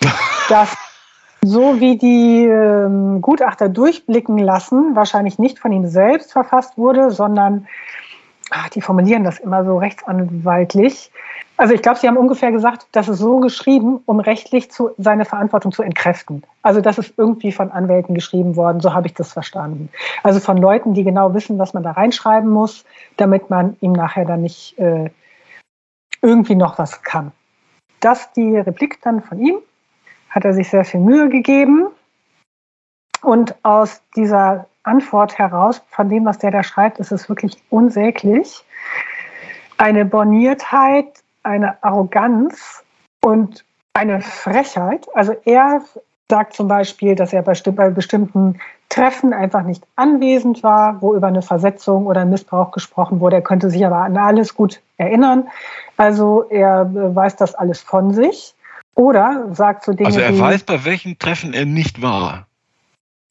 [0.48, 0.76] das
[1.42, 7.66] so wie die ähm, Gutachter durchblicken lassen, wahrscheinlich nicht von ihm selbst verfasst wurde, sondern
[8.50, 11.10] ach, die formulieren das immer so rechtsanwaltlich.
[11.56, 15.26] Also ich glaube, sie haben ungefähr gesagt, das ist so geschrieben, um rechtlich zu, seine
[15.26, 16.42] Verantwortung zu entkräften.
[16.62, 19.90] Also das ist irgendwie von Anwälten geschrieben worden, so habe ich das verstanden.
[20.22, 22.84] Also von Leuten, die genau wissen, was man da reinschreiben muss,
[23.18, 25.10] damit man ihm nachher dann nicht äh,
[26.22, 27.32] irgendwie noch was kann.
[28.00, 29.58] Das die Replik dann von ihm,
[30.30, 31.88] hat er sich sehr viel Mühe gegeben.
[33.22, 38.64] Und aus dieser Antwort heraus, von dem, was der da schreibt, ist es wirklich unsäglich.
[39.76, 41.08] Eine Borniertheit,
[41.42, 42.82] eine Arroganz
[43.22, 45.06] und eine Frechheit.
[45.14, 45.82] Also er
[46.30, 51.42] sagt zum Beispiel, dass er bei, bestimmten Treffen einfach nicht anwesend war, wo über eine
[51.42, 53.36] Versetzung oder Missbrauch gesprochen wurde.
[53.36, 55.48] Er könnte sich aber an alles gut erinnern.
[55.96, 58.54] Also er weiß das alles von sich.
[59.00, 60.08] Oder sagt so Dinge.
[60.08, 62.46] Also er weiß, bei welchen Treffen er nicht war.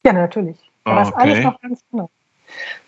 [0.04, 0.58] Ja, natürlich.
[0.84, 1.20] Er weiß okay.
[1.20, 2.10] alles noch ganz genau.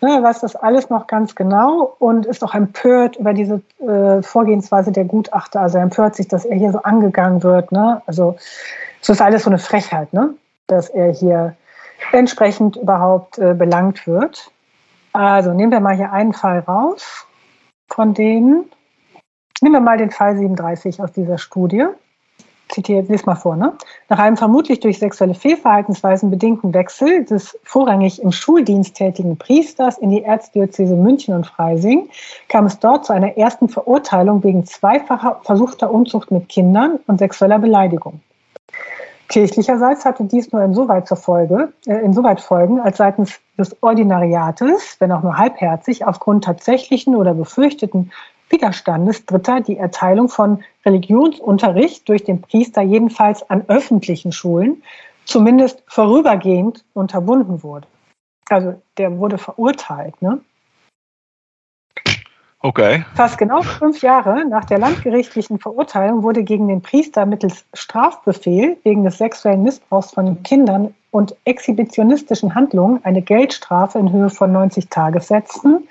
[0.01, 4.21] Ne, er weiß das alles noch ganz genau und ist auch empört über diese äh,
[4.21, 5.61] Vorgehensweise der Gutachter.
[5.61, 7.71] Also er empört sich, dass er hier so angegangen wird.
[7.71, 8.01] Ne?
[8.05, 8.35] Also
[9.01, 10.33] es ist alles so eine Frechheit, ne?
[10.67, 11.55] dass er hier
[12.11, 14.51] entsprechend überhaupt äh, belangt wird.
[15.13, 17.25] Also nehmen wir mal hier einen Fall raus
[17.87, 18.65] von denen.
[19.61, 21.87] Nehmen wir mal den Fall 37 aus dieser Studie
[22.69, 23.73] zitiere, lies mal vor, ne?
[24.09, 30.09] Nach einem vermutlich durch sexuelle Fehlverhaltensweisen bedingten Wechsel des vorrangig im Schuldienst tätigen Priesters in
[30.09, 32.09] die Erzdiözese München und Freising
[32.49, 37.59] kam es dort zu einer ersten Verurteilung wegen zweifacher versuchter Unzucht mit Kindern und sexueller
[37.59, 38.21] Beleidigung.
[39.29, 45.11] Kirchlicherseits hatte dies nur insoweit zur Folge, äh, insoweit Folgen, als seitens des Ordinariates, wenn
[45.11, 48.11] auch nur halbherzig, aufgrund tatsächlichen oder befürchteten
[48.53, 54.83] Widerstandes Dritter die Erteilung von Religionsunterricht durch den Priester jedenfalls an öffentlichen Schulen
[55.25, 57.87] zumindest vorübergehend unterbunden wurde.
[58.49, 60.21] Also der wurde verurteilt.
[60.21, 60.39] Ne?
[62.59, 63.03] Okay.
[63.15, 69.03] Fast genau fünf Jahre nach der landgerichtlichen Verurteilung wurde gegen den Priester mittels Strafbefehl wegen
[69.03, 75.87] des sexuellen Missbrauchs von Kindern und exhibitionistischen Handlungen eine Geldstrafe in Höhe von 90 Tagessätzen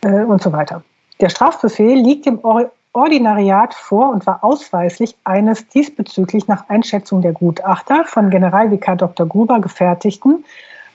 [0.00, 0.82] äh, und so weiter.
[1.22, 2.40] Der Strafbefehl liegt dem
[2.92, 9.26] Ordinariat vor und war ausweislich eines diesbezüglich nach Einschätzung der Gutachter von Generalvikar Dr.
[9.26, 10.44] Gruber gefertigten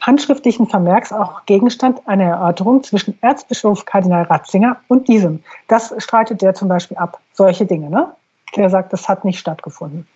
[0.01, 5.43] handschriftlichen Vermerks auch Gegenstand einer Erörterung zwischen Erzbischof Kardinal Ratzinger und diesem.
[5.67, 7.19] Das streitet der zum Beispiel ab.
[7.33, 8.13] Solche Dinge, ne?
[8.55, 10.07] Der sagt, das hat nicht stattgefunden.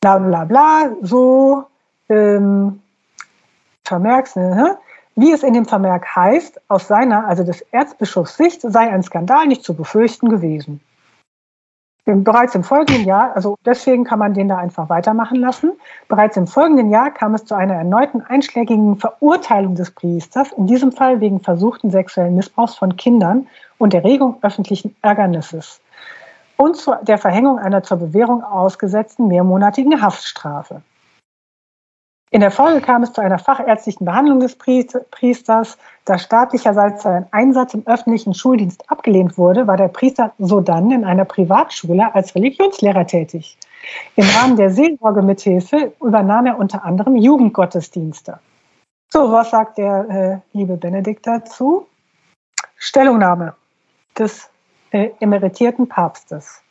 [0.00, 1.64] Bla bla bla, so
[2.08, 2.80] ähm,
[3.84, 4.78] Vermerks, ne?
[5.16, 9.46] Wie es in dem Vermerk heißt, aus seiner, also des Erzbischofs Sicht, sei ein Skandal
[9.46, 10.80] nicht zu befürchten gewesen.
[12.06, 15.72] Bereits im folgenden Jahr, also deswegen kann man den da einfach weitermachen lassen,
[16.06, 20.92] bereits im folgenden Jahr kam es zu einer erneuten einschlägigen Verurteilung des Priesters, in diesem
[20.92, 23.46] Fall wegen versuchten sexuellen Missbrauchs von Kindern
[23.78, 25.80] und Erregung öffentlichen Ärgernisses.
[26.56, 30.82] und zu der Verhängung einer zur Bewährung ausgesetzten mehrmonatigen Haftstrafe.
[32.34, 35.78] In der Folge kam es zu einer fachärztlichen Behandlung des Priesters.
[36.04, 41.26] Da staatlicherseits sein Einsatz im öffentlichen Schuldienst abgelehnt wurde, war der Priester sodann in einer
[41.26, 43.56] Privatschule als Religionslehrer tätig.
[44.16, 48.40] Im Rahmen der Seelsorgemithilfe übernahm er unter anderem Jugendgottesdienste.
[49.12, 51.86] So, was sagt der äh, liebe Benedikt dazu?
[52.74, 53.54] Stellungnahme
[54.18, 54.50] des
[54.90, 56.63] äh, emeritierten Papstes.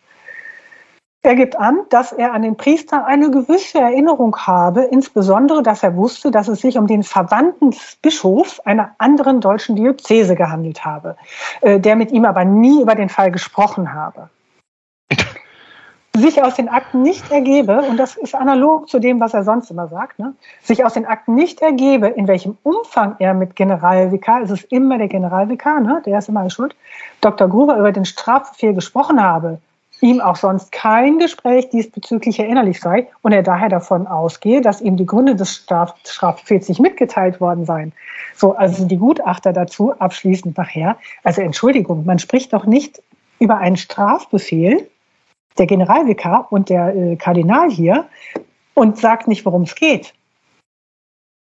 [1.25, 5.95] Er gibt an, dass er an den Priester eine gewisse Erinnerung habe, insbesondere, dass er
[5.95, 11.15] wusste, dass es sich um den Verwandten des einer anderen deutschen Diözese gehandelt habe,
[11.61, 14.29] äh, der mit ihm aber nie über den Fall gesprochen habe.
[16.13, 19.71] Sich aus den Akten nicht ergebe, und das ist analog zu dem, was er sonst
[19.71, 24.41] immer sagt, ne, sich aus den Akten nicht ergebe, in welchem Umfang er mit Generalvikar,
[24.41, 26.75] es ist immer der Generalvikar, ne, der ist immer schuld,
[27.21, 27.47] Dr.
[27.47, 29.59] Gruber über den Strafbefehl gesprochen habe,
[30.03, 34.97] ihm auch sonst kein Gespräch diesbezüglich erinnerlich sei und er daher davon ausgehe, dass ihm
[34.97, 37.93] die Gründe des Straf Strafbefehls nicht mitgeteilt worden seien.
[38.35, 40.97] So, also die Gutachter dazu abschließend nachher.
[41.23, 43.01] Also Entschuldigung, man spricht doch nicht
[43.39, 44.89] über einen Strafbefehl,
[45.57, 48.05] der Generalvikar und der äh, Kardinal hier,
[48.73, 50.13] und sagt nicht, worum es geht.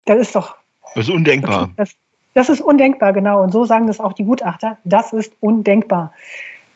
[0.06, 0.56] Das ist doch.
[0.94, 1.68] Das ist undenkbar.
[1.76, 1.94] Das,
[2.32, 3.42] das ist undenkbar, genau.
[3.42, 4.78] Und so sagen das auch die Gutachter.
[4.84, 6.12] Das ist undenkbar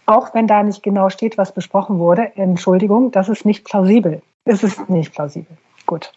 [0.07, 4.23] auch wenn da nicht genau steht, was besprochen wurde, Entschuldigung, das ist nicht plausibel.
[4.45, 5.57] Es ist nicht plausibel.
[5.87, 6.13] Gut.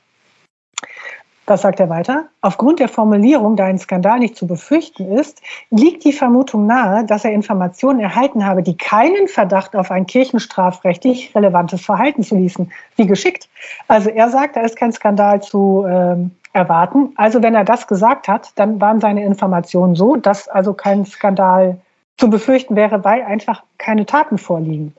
[1.47, 2.25] Was sagt er weiter?
[2.41, 7.23] Aufgrund der Formulierung, da ein Skandal nicht zu befürchten ist, liegt die Vermutung nahe, dass
[7.23, 12.71] er Informationen erhalten habe, die keinen Verdacht auf ein kirchenstrafrechtlich relevantes Verhalten zu ließen.
[12.95, 13.47] Wie geschickt.
[13.87, 17.13] Also er sagt, da ist kein Skandal zu ähm, erwarten.
[17.15, 21.79] Also wenn er das gesagt hat, dann waren seine Informationen so, dass also kein Skandal
[22.17, 24.95] zu befürchten wäre, weil einfach keine Taten vorliegen.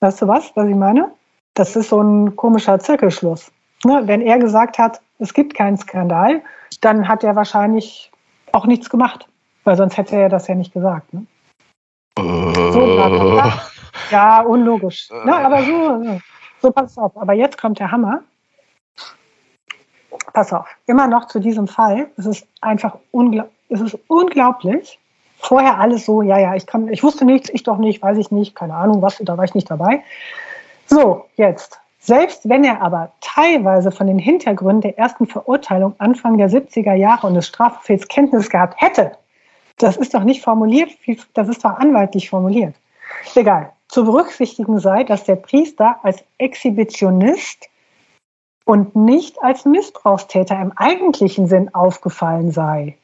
[0.00, 1.10] Weißt du was, was ich meine?
[1.54, 3.50] Das ist so ein komischer Zirkelschluss.
[3.84, 4.02] Ne?
[4.04, 6.42] Wenn er gesagt hat, es gibt keinen Skandal,
[6.80, 8.12] dann hat er wahrscheinlich
[8.52, 9.28] auch nichts gemacht,
[9.64, 11.12] weil sonst hätte er das ja nicht gesagt.
[11.12, 11.26] Ne?
[12.18, 12.72] Uh.
[12.72, 13.62] So, bla, bla.
[14.10, 15.08] Ja, unlogisch.
[15.10, 15.26] Uh.
[15.26, 15.36] Ne?
[15.36, 16.20] Aber so,
[16.62, 17.16] so pass auf.
[17.16, 18.22] Aber jetzt kommt der Hammer.
[20.32, 22.10] Pass auf, immer noch zu diesem Fall.
[22.16, 24.98] Es ist einfach ungl es ist unglaublich,
[25.38, 28.30] vorher alles so, ja, ja, ich kann, ich wusste nichts, ich doch nicht, weiß ich
[28.30, 30.02] nicht, keine Ahnung, was, da war ich nicht dabei.
[30.86, 31.80] So, jetzt.
[32.00, 37.26] Selbst wenn er aber teilweise von den Hintergründen der ersten Verurteilung Anfang der 70er Jahre
[37.26, 39.12] und des Strafbefehls Kenntnis gehabt hätte,
[39.78, 40.90] das ist doch nicht formuliert,
[41.34, 42.74] das ist doch anwaltlich formuliert.
[43.34, 43.72] Egal.
[43.88, 47.68] Zu berücksichtigen sei, dass der Priester als Exhibitionist
[48.64, 52.96] und nicht als Missbrauchstäter im eigentlichen Sinn aufgefallen sei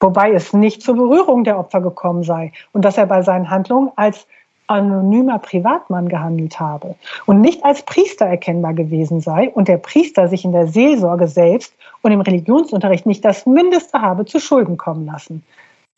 [0.00, 3.90] wobei es nicht zur Berührung der Opfer gekommen sei und dass er bei seinen Handlungen
[3.96, 4.26] als
[4.68, 6.94] anonymer Privatmann gehandelt habe
[7.26, 11.72] und nicht als Priester erkennbar gewesen sei und der Priester sich in der Seelsorge selbst
[12.02, 15.42] und im Religionsunterricht nicht das Mindeste habe zu Schulden kommen lassen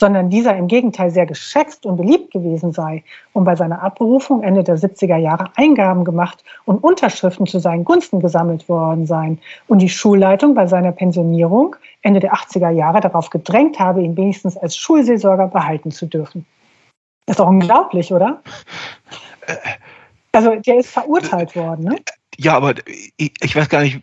[0.01, 4.65] sondern dieser im Gegenteil sehr geschätzt und beliebt gewesen sei und bei seiner Abberufung Ende
[4.65, 9.91] der 70er Jahre Eingaben gemacht und Unterschriften zu seinen Gunsten gesammelt worden seien und die
[9.91, 15.49] Schulleitung bei seiner Pensionierung Ende der 80er Jahre darauf gedrängt habe, ihn wenigstens als Schulseelsorger
[15.49, 16.47] behalten zu dürfen.
[17.27, 18.41] Das ist doch unglaublich, oder?
[20.33, 21.97] Also der ist verurteilt worden, ne?
[22.39, 24.01] Ja, aber ich weiß gar nicht,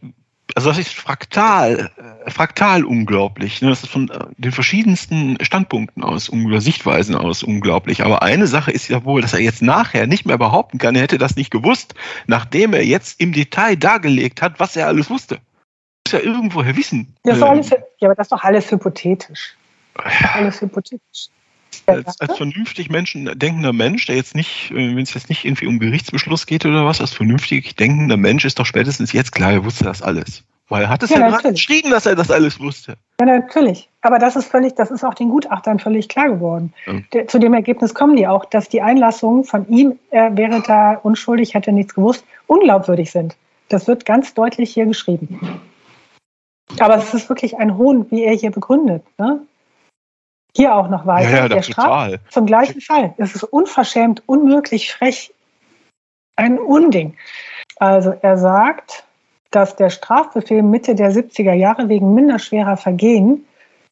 [0.58, 1.92] also das ist fraktal,
[2.26, 3.62] äh, fraktal unglaublich.
[3.62, 3.70] Ne?
[3.70, 8.04] Das ist von äh, den verschiedensten Standpunkten aus oder Sichtweisen aus unglaublich.
[8.04, 11.04] Aber eine Sache ist ja wohl, dass er jetzt nachher nicht mehr behaupten kann, er
[11.04, 11.94] hätte das nicht gewusst,
[12.26, 15.36] nachdem er jetzt im Detail dargelegt hat, was er alles wusste.
[16.06, 17.16] Das muss ja irgendwoher wissen.
[17.22, 19.56] Das ähm, alles, ja, aber das ist doch alles hypothetisch.
[20.34, 21.28] Alles hypothetisch.
[21.88, 25.68] Als, als vernünftig Menschen, denkender Mensch, der jetzt nicht, äh, wenn es jetzt nicht irgendwie
[25.68, 29.66] um Gerichtsbeschluss geht oder was, als vernünftig denkender Mensch ist doch spätestens jetzt klar, er
[29.66, 30.44] wusste das alles.
[30.70, 32.98] Weil er hat es ja, ja gerade geschrieben, dass er das alles wusste.
[33.22, 33.90] Ja, natürlich.
[34.02, 36.74] Aber das ist völlig, das ist auch den Gutachtern völlig klar geworden.
[36.86, 37.26] Ja.
[37.28, 41.54] Zu dem Ergebnis kommen die auch, dass die Einlassungen von ihm, er wäre da unschuldig,
[41.54, 43.38] hätte nichts gewusst, unglaubwürdig sind.
[43.70, 45.40] Das wird ganz deutlich hier geschrieben.
[46.80, 49.04] Aber es ist wirklich ein Hohn, wie er hier begründet.
[49.18, 49.42] Ne?
[50.58, 51.30] Hier auch noch weiter.
[51.30, 52.20] Ja, ja, der total.
[52.30, 53.14] zum gleichen Fall.
[53.18, 55.32] Es ist unverschämt, unmöglich, frech.
[56.36, 57.16] Ein Unding.
[57.76, 59.04] Also er sagt,
[59.52, 63.46] dass der Strafbefehl Mitte der 70er Jahre wegen minderschwerer Vergehen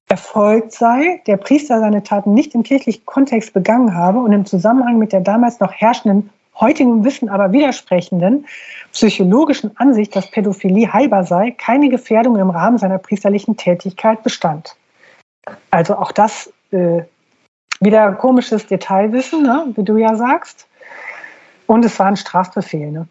[0.07, 4.97] erfolgt sei, der Priester seine Taten nicht im kirchlichen Kontext begangen habe und im Zusammenhang
[4.97, 8.47] mit der damals noch herrschenden, heutigen Wissen aber widersprechenden
[8.91, 14.75] psychologischen Ansicht, dass Pädophilie heilbar sei, keine Gefährdung im Rahmen seiner priesterlichen Tätigkeit bestand.
[15.69, 17.05] Also auch das äh,
[17.79, 20.67] wieder komisches Detailwissen, ne, wie du ja sagst.
[21.67, 22.91] Und es war ein Strafbefehl.
[22.91, 23.07] Ne?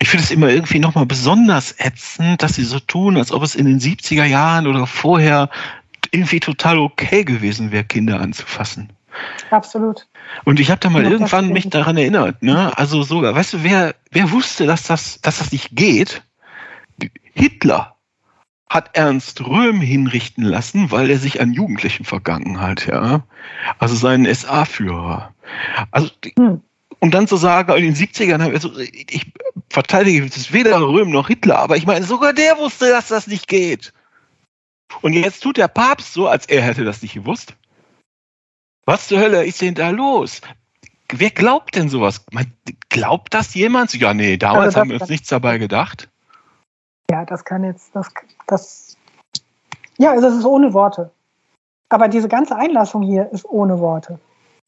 [0.00, 3.54] Ich finde es immer irgendwie nochmal besonders ätzend, dass sie so tun, als ob es
[3.54, 5.48] in den 70er Jahren oder vorher
[6.10, 8.92] irgendwie total okay gewesen wäre, Kinder anzufassen.
[9.50, 10.06] Absolut.
[10.44, 12.76] Und ich habe da mal ja, irgendwann mich daran erinnert, ne?
[12.76, 16.22] Also sogar, weißt du, wer, wer wusste, dass das, dass das nicht geht?
[17.34, 17.96] Hitler
[18.70, 23.24] hat Ernst Röhm hinrichten lassen, weil er sich an Jugendlichen vergangen hat, ja.
[23.78, 25.34] Also seinen SA-Führer.
[25.90, 26.60] Also, hm.
[27.00, 29.32] und dann zu sagen, in den 70ern, also ich
[29.70, 33.48] verteidige jetzt weder Röhm noch Hitler, aber ich meine, sogar der wusste, dass das nicht
[33.48, 33.92] geht.
[35.02, 37.54] Und jetzt tut der Papst so, als er hätte das nicht gewusst.
[38.84, 40.40] Was zur Hölle ist denn da los?
[41.12, 42.24] Wer glaubt denn sowas?
[42.90, 43.94] Glaubt das jemand?
[43.94, 46.08] Ja, nee, damals also haben wir uns nichts dabei gedacht.
[47.10, 48.12] Ja, das kann jetzt, das,
[48.46, 48.96] das,
[49.96, 51.10] ja, also es ist ohne Worte.
[51.88, 54.18] Aber diese ganze Einlassung hier ist ohne Worte.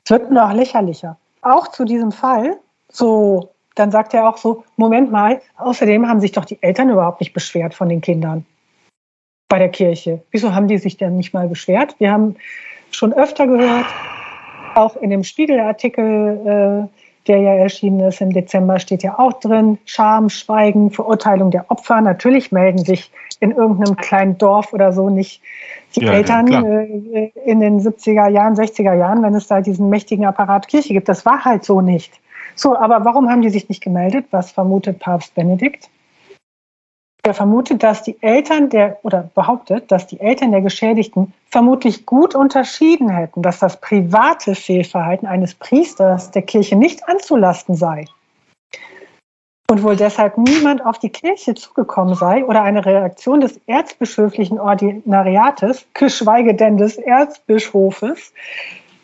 [0.04, 1.18] Es wird noch lächerlicher.
[1.42, 2.58] Auch zu diesem Fall,
[2.90, 7.20] so, dann sagt er auch so, Moment mal, außerdem haben sich doch die Eltern überhaupt
[7.20, 8.46] nicht beschwert von den Kindern
[9.48, 10.22] bei der Kirche.
[10.30, 11.96] Wieso haben die sich denn nicht mal beschwert?
[11.98, 12.36] Wir haben
[12.90, 13.86] schon öfter gehört,
[14.74, 19.78] auch in dem Spiegelartikel, äh, der ja erschienen ist im Dezember, steht ja auch drin,
[19.84, 22.00] Scham, Schweigen, Verurteilung der Opfer.
[22.00, 23.10] Natürlich melden sich
[23.40, 25.42] in irgendeinem kleinen Dorf oder so nicht
[25.96, 29.88] die ja, Eltern ja, äh, in den 70er Jahren, 60er Jahren, wenn es da diesen
[29.88, 31.08] mächtigen Apparat Kirche gibt.
[31.08, 32.12] Das war halt so nicht.
[32.54, 34.26] So, aber warum haben die sich nicht gemeldet?
[34.30, 35.88] Was vermutet Papst Benedikt?
[37.22, 42.34] Er vermutet, dass die Eltern der, oder behauptet, dass die Eltern der Geschädigten vermutlich gut
[42.34, 48.06] unterschieden hätten, dass das private Fehlverhalten eines Priesters der Kirche nicht anzulasten sei.
[49.70, 55.86] Und wohl deshalb niemand auf die Kirche zugekommen sei oder eine Reaktion des erzbischöflichen Ordinariates,
[55.94, 58.32] geschweige denn des Erzbischofes,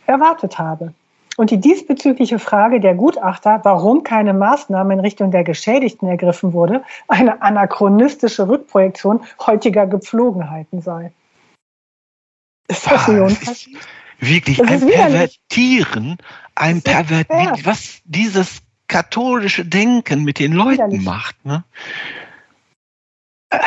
[0.06, 0.92] erwartet habe.
[1.36, 6.82] Und die diesbezügliche Frage der Gutachter, warum keine Maßnahme in Richtung der Geschädigten ergriffen wurde,
[7.08, 11.12] eine anachronistische Rückprojektion heutiger Gepflogenheiten sei.
[12.68, 13.78] Ist das nicht unverschämt?
[14.18, 16.16] Wirklich das ein Pervertieren,
[16.54, 21.04] ein Pervertieren, was dieses katholische Denken mit den Leuten widerlich.
[21.04, 21.44] macht.
[21.44, 21.64] Ne?
[23.50, 23.58] Äh,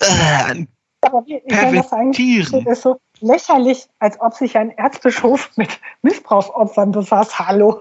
[0.00, 0.68] äh, ein
[1.00, 2.66] aber wie, Pervertieren.
[2.66, 7.38] ist so lächerlich, als ob sich ein Erzbischof mit Missbrauchsopfern befasst.
[7.38, 7.80] Hallo,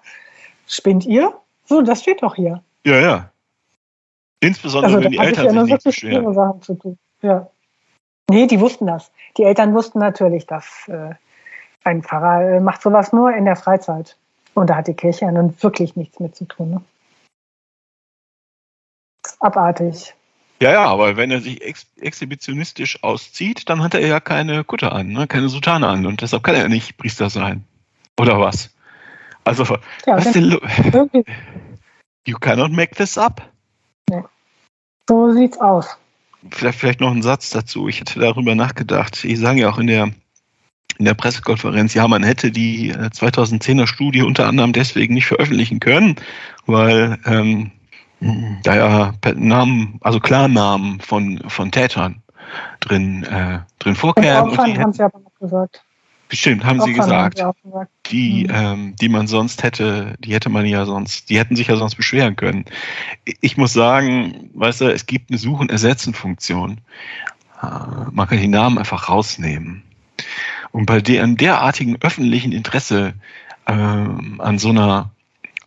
[0.66, 1.34] spinnt ihr?
[1.66, 2.62] So, das steht doch hier.
[2.84, 3.30] Ja, ja.
[4.40, 6.34] Insbesondere, also, wenn die Eltern ja sich nicht beschweren.
[6.34, 6.98] Sachen zu tun.
[7.22, 7.48] Ja.
[8.28, 9.10] Nee, die wussten das.
[9.36, 11.14] Die Eltern wussten natürlich, dass äh,
[11.84, 14.16] ein Pfarrer äh, macht sowas nur in der Freizeit.
[14.54, 16.70] Und da hat die Kirche ja nun wirklich nichts mit zu tun.
[16.70, 16.80] Ne?
[19.40, 20.14] abartig.
[20.60, 24.92] Ja, ja, aber wenn er sich ex exhibitionistisch auszieht, dann hat er ja keine Kutte
[24.92, 25.26] an, ne?
[25.26, 27.64] keine Sutane an und deshalb kann er nicht Priester sein.
[28.18, 28.74] Oder was?
[29.44, 29.64] Also,
[30.06, 30.58] ja, was denn
[32.26, 33.40] You cannot make this up.
[34.10, 34.22] Nee.
[35.08, 35.96] So sieht's aus.
[36.50, 37.88] Vielleicht, vielleicht noch ein Satz dazu.
[37.88, 39.14] Ich hätte darüber nachgedacht.
[39.14, 40.10] Sie sagen ja auch in der,
[40.98, 45.78] in der Pressekonferenz, ja, man hätte die 2010er äh, Studie unter anderem deswegen nicht veröffentlichen
[45.78, 46.16] können,
[46.66, 47.70] weil ähm,
[48.62, 52.22] da ja Namen, also Klarnamen von, von Tätern
[52.80, 54.50] drin, äh, drin vorkämen.
[54.50, 55.82] Und die haben sie aber noch gesagt.
[56.28, 57.40] Bestimmt, haben sie gesagt.
[57.40, 57.90] Haben sie gesagt.
[58.10, 58.54] Die, mhm.
[58.54, 61.94] ähm, die man sonst hätte, die hätte man ja sonst, die hätten sich ja sonst
[61.94, 62.64] beschweren können.
[63.40, 66.80] Ich muss sagen, weißt du, es gibt eine Such- und Ersetzen-Funktion.
[67.62, 67.66] Äh,
[68.10, 69.82] man kann die Namen einfach rausnehmen.
[70.72, 73.14] Und bei der, derartigen öffentlichen Interesse
[73.66, 75.10] äh, an so einer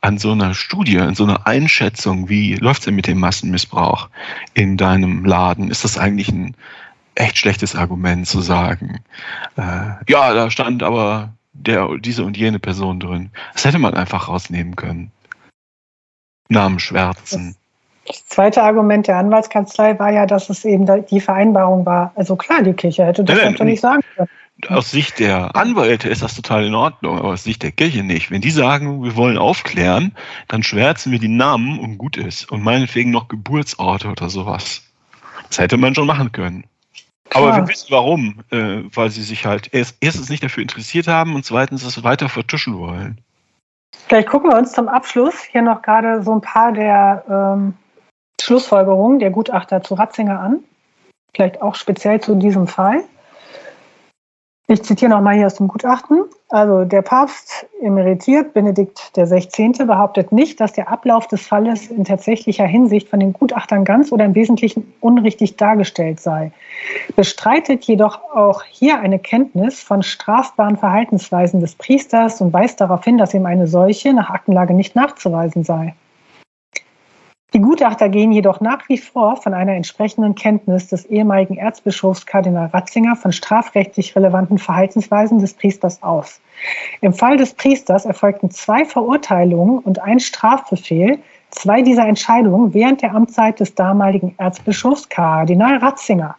[0.02, 4.10] an so einer Studie, an so einer Einschätzung, wie läuft es denn mit dem Massenmissbrauch
[4.54, 6.56] in deinem Laden, ist das eigentlich ein
[7.16, 9.02] echt schlechtes Argument zu sagen,
[9.58, 13.32] äh, ja, da stand aber der, diese und jene Person drin.
[13.54, 15.12] Das hätte man einfach rausnehmen können.
[16.47, 17.56] Namen schwärzen.
[18.08, 22.12] Das zweite Argument der Anwaltskanzlei war ja, dass es eben die Vereinbarung war.
[22.16, 24.30] Also klar, die Kirche hätte das nein, nicht sagen können
[24.68, 28.30] aus Sicht der Anwälte ist das total in Ordnung, aber aus Sicht der Kirche nicht.
[28.30, 30.16] Wenn die sagen, wir wollen aufklären,
[30.47, 32.51] dann schwärzen wir die Namen und gut ist.
[32.51, 34.84] Und meinetwegen noch Geburtsorte oder sowas.
[35.47, 36.66] Das hätte man schon machen können.
[37.30, 37.43] Klar.
[37.43, 41.36] Aber wir wissen warum, äh, weil sie sich halt erst, erstens nicht dafür interessiert haben
[41.36, 43.22] und zweitens es weiter vertuschen wollen.
[44.07, 47.76] Vielleicht gucken wir uns zum Abschluss hier noch gerade so ein paar der ähm,
[48.41, 50.64] Schlussfolgerungen der Gutachter zu Ratzinger an.
[51.36, 53.03] Vielleicht auch speziell zu diesem Fall.
[54.72, 56.26] Ich zitiere nochmal hier aus dem Gutachten.
[56.49, 59.72] Also der Papst emeritiert, Benedikt XVI.
[59.84, 64.26] behauptet nicht, dass der Ablauf des Falles in tatsächlicher Hinsicht von den Gutachtern ganz oder
[64.26, 66.51] im Wesentlichen unrichtig dargestellt sei,
[67.15, 73.17] bestreitet jedoch auch hier eine Kenntnis von strafbaren Verhaltensweisen des Priesters und weist darauf hin,
[73.17, 75.95] dass ihm eine solche nach Aktenlage nicht nachzuweisen sei.
[77.60, 82.68] Die Gutachter gehen jedoch nach wie vor von einer entsprechenden Kenntnis des ehemaligen Erzbischofs Kardinal
[82.68, 86.39] Ratzinger von strafrechtlich relevanten Verhaltensweisen des Priesters aus.
[87.01, 93.14] Im Fall des Priesters erfolgten zwei Verurteilungen und ein Strafbefehl, zwei dieser Entscheidungen während der
[93.14, 96.38] Amtszeit des damaligen Erzbischofs Kardinal Ratzinger.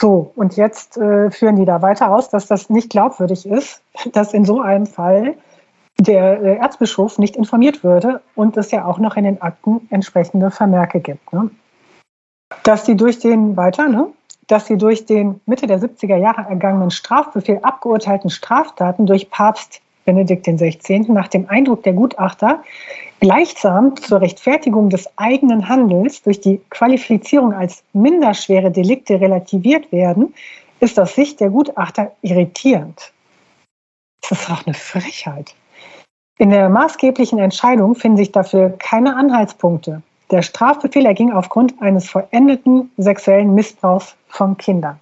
[0.00, 3.82] So, und jetzt äh, führen die da weiter aus, dass das nicht glaubwürdig ist,
[4.12, 5.34] dass in so einem Fall
[6.02, 10.50] der äh, Erzbischof nicht informiert würde und es ja auch noch in den Akten entsprechende
[10.50, 11.32] Vermerke gibt.
[11.32, 11.50] Ne?
[12.62, 14.08] Dass sie durch den weiter, ne?
[14.46, 20.46] dass sie durch den Mitte der 70er Jahre ergangenen Strafbefehl abgeurteilten Straftaten durch Papst Benedikt
[20.46, 21.04] XVI.
[21.08, 22.64] nach dem Eindruck der Gutachter
[23.20, 30.34] gleichsam zur Rechtfertigung des eigenen Handels durch die Qualifizierung als minderschwere Delikte relativiert werden,
[30.80, 33.12] ist aus Sicht der Gutachter irritierend.
[34.22, 35.54] Das ist auch eine Frechheit.
[36.40, 40.00] In der maßgeblichen Entscheidung finden sich dafür keine Anhaltspunkte.
[40.30, 44.98] Der Strafbefehl erging aufgrund eines vollendeten sexuellen Missbrauchs von Kindern.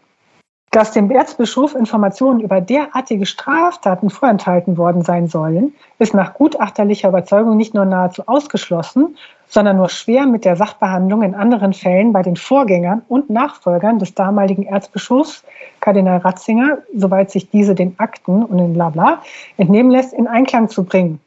[0.72, 7.57] Dass dem Erzbischof Informationen über derartige Straftaten vorenthalten worden sein sollen, ist nach gutachterlicher Überzeugung
[7.57, 9.16] nicht nur nahezu ausgeschlossen,
[9.47, 14.12] sondern nur schwer mit der Sachbehandlung in anderen Fällen bei den Vorgängern und Nachfolgern des
[14.12, 15.45] damaligen Erzbischofs,
[15.78, 19.22] Kardinal Ratzinger, soweit sich diese den Akten und in Blabla
[19.57, 21.20] entnehmen lässt, in Einklang zu bringen.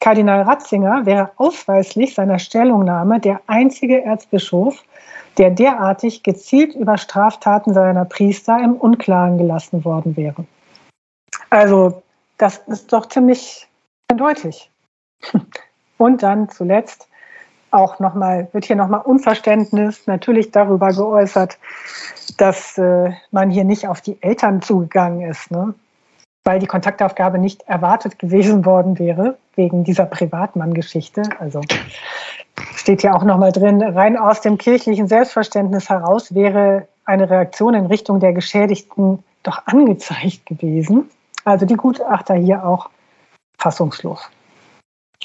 [0.00, 4.82] Kardinal Ratzinger wäre ausweislich seiner Stellungnahme der einzige Erzbischof,
[5.36, 10.44] der derartig gezielt über Straftaten seiner Priester im Unklaren gelassen worden wäre.
[11.50, 12.02] Also
[12.38, 13.68] das ist doch ziemlich
[14.08, 14.70] eindeutig.
[15.98, 17.08] Und dann zuletzt
[17.70, 21.58] auch nochmal, wird hier nochmal Unverständnis natürlich darüber geäußert,
[22.38, 25.50] dass äh, man hier nicht auf die Eltern zugegangen ist.
[25.50, 25.74] Ne?
[26.44, 31.22] Weil die Kontaktaufgabe nicht erwartet gewesen worden wäre, wegen dieser Privatmann-Geschichte.
[31.38, 31.60] Also
[32.74, 37.86] steht ja auch nochmal drin, rein aus dem kirchlichen Selbstverständnis heraus wäre eine Reaktion in
[37.86, 41.10] Richtung der Geschädigten doch angezeigt gewesen.
[41.44, 42.90] Also die Gutachter hier auch
[43.58, 44.28] fassungslos.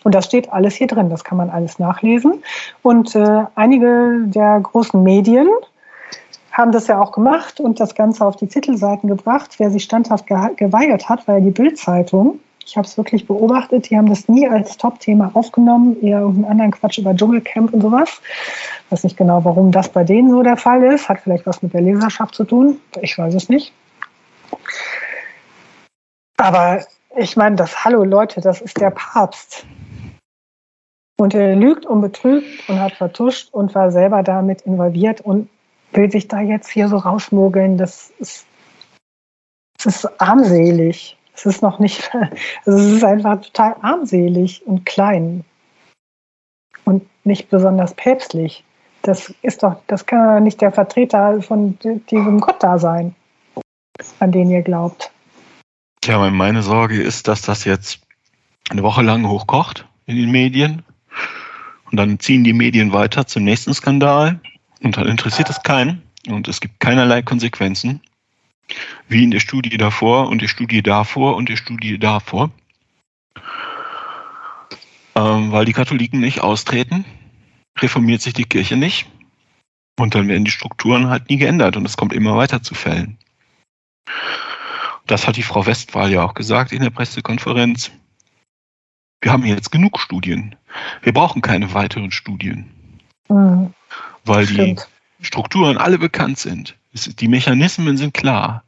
[0.03, 2.43] Und das steht alles hier drin, das kann man alles nachlesen.
[2.82, 5.49] Und äh, einige der großen Medien,
[6.55, 9.55] haben das ja auch gemacht und das Ganze auf die Titelseiten gebracht.
[9.57, 12.39] Wer sich standhaft geweigert hat, war ja die Bildzeitung.
[12.65, 13.89] Ich habe es wirklich beobachtet.
[13.89, 18.21] Die haben das nie als Top-Thema aufgenommen, eher irgendeinen anderen Quatsch über Dschungelcamp und sowas.
[18.85, 21.09] Ich weiß nicht genau, warum das bei denen so der Fall ist.
[21.09, 22.79] Hat vielleicht was mit der Leserschaft zu tun.
[23.01, 23.73] Ich weiß es nicht.
[26.37, 26.85] Aber
[27.17, 29.65] ich meine, das Hallo Leute, das ist der Papst.
[31.17, 35.49] Und er lügt und betrügt und hat vertuscht und war selber damit involviert und
[35.95, 38.45] will sich da jetzt hier so rausmogeln, das ist,
[39.77, 41.17] das ist armselig.
[41.33, 42.09] Es ist noch nicht,
[42.65, 45.43] also es ist einfach total armselig und klein
[46.85, 48.63] und nicht besonders päpstlich.
[49.01, 51.77] Das ist doch, das kann nicht der Vertreter von
[52.09, 53.13] diesem Gott da sein,
[54.19, 55.11] an den ihr glaubt.
[56.01, 57.99] Tja, meine Sorge ist, dass das jetzt
[58.69, 60.83] eine Woche lang hochkocht in den Medien
[61.91, 64.39] und dann ziehen die Medien weiter zum nächsten Skandal
[64.82, 68.01] und dann interessiert es keinen und es gibt keinerlei Konsequenzen,
[69.07, 72.51] wie in der Studie davor und der Studie davor und der Studie davor,
[75.15, 77.05] ähm, weil die Katholiken nicht austreten,
[77.80, 79.07] reformiert sich die Kirche nicht
[79.99, 83.17] und dann werden die Strukturen halt nie geändert und es kommt immer weiter zu Fällen.
[85.07, 87.91] Das hat die Frau Westphal ja auch gesagt in der Pressekonferenz.
[89.21, 90.55] Wir haben jetzt genug Studien.
[91.03, 92.71] Wir brauchen keine weiteren Studien.
[93.30, 93.73] Mhm
[94.26, 94.88] weil Stimmt.
[95.19, 96.76] die Strukturen alle bekannt sind.
[96.93, 98.63] Die Mechanismen sind klar.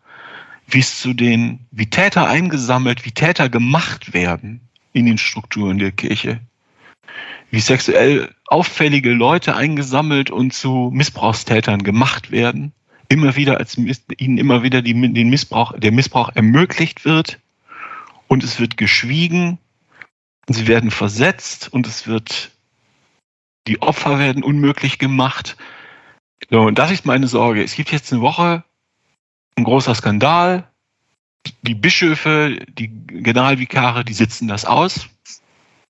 [0.70, 5.91] Wie es zu den, wie Täter eingesammelt, wie Täter gemacht werden in den Strukturen der
[5.91, 6.41] Kirche.
[7.51, 12.74] Wie sexuell auffällige Leute eingesammelt und zu Missbrauchstätern gemacht werden.
[13.08, 17.39] Immer wieder als ihnen immer wieder die, den Missbrauch, der Missbrauch ermöglicht wird
[18.28, 19.60] und es wird geschwiegen.
[20.47, 22.51] Sie werden versetzt und es wird
[23.68, 25.57] die Opfer werden unmöglich gemacht.
[26.49, 27.63] So, und das ist meine Sorge.
[27.63, 28.63] Es gibt jetzt eine Woche
[29.55, 30.68] ein großer Skandal.
[31.61, 35.07] Die Bischöfe, die Generalvikare, die sitzen das aus.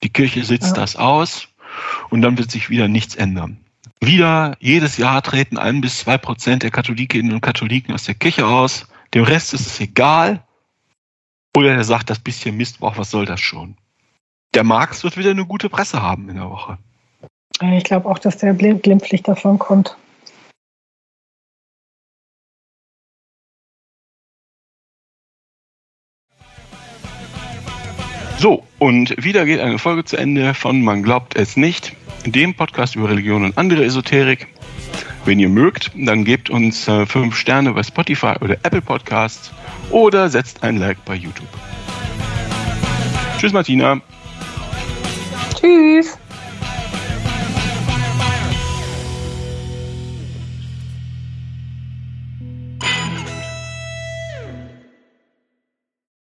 [0.04, 0.82] Die Kirche sitzt ja.
[0.82, 1.50] das aus.
[2.10, 3.58] Und dann wird sich wieder nichts ändern.
[4.00, 8.46] Wieder jedes Jahr treten ein bis zwei Prozent der Katholikinnen und Katholiken aus der Kirche
[8.46, 8.88] aus.
[9.14, 10.44] Dem Rest ist es egal.
[11.56, 13.76] Oder er sagt, das bisschen Mistbrauch, was soll das schon?
[14.54, 16.78] Der Marx wird wieder eine gute Presse haben in der Woche.
[17.62, 19.98] Ich glaube auch, dass der glimpflich davon kommt.
[28.40, 31.94] So, und wieder geht eine Folge zu Ende von Man glaubt es nicht,
[32.24, 34.48] dem Podcast über Religion und andere Esoterik.
[35.26, 39.52] Wenn ihr mögt, dann gebt uns äh, fünf Sterne bei Spotify oder Apple Podcasts
[39.90, 41.50] oder setzt ein Like bei YouTube.
[43.40, 44.00] Tschüss, Martina.
[45.60, 46.18] Tschüss.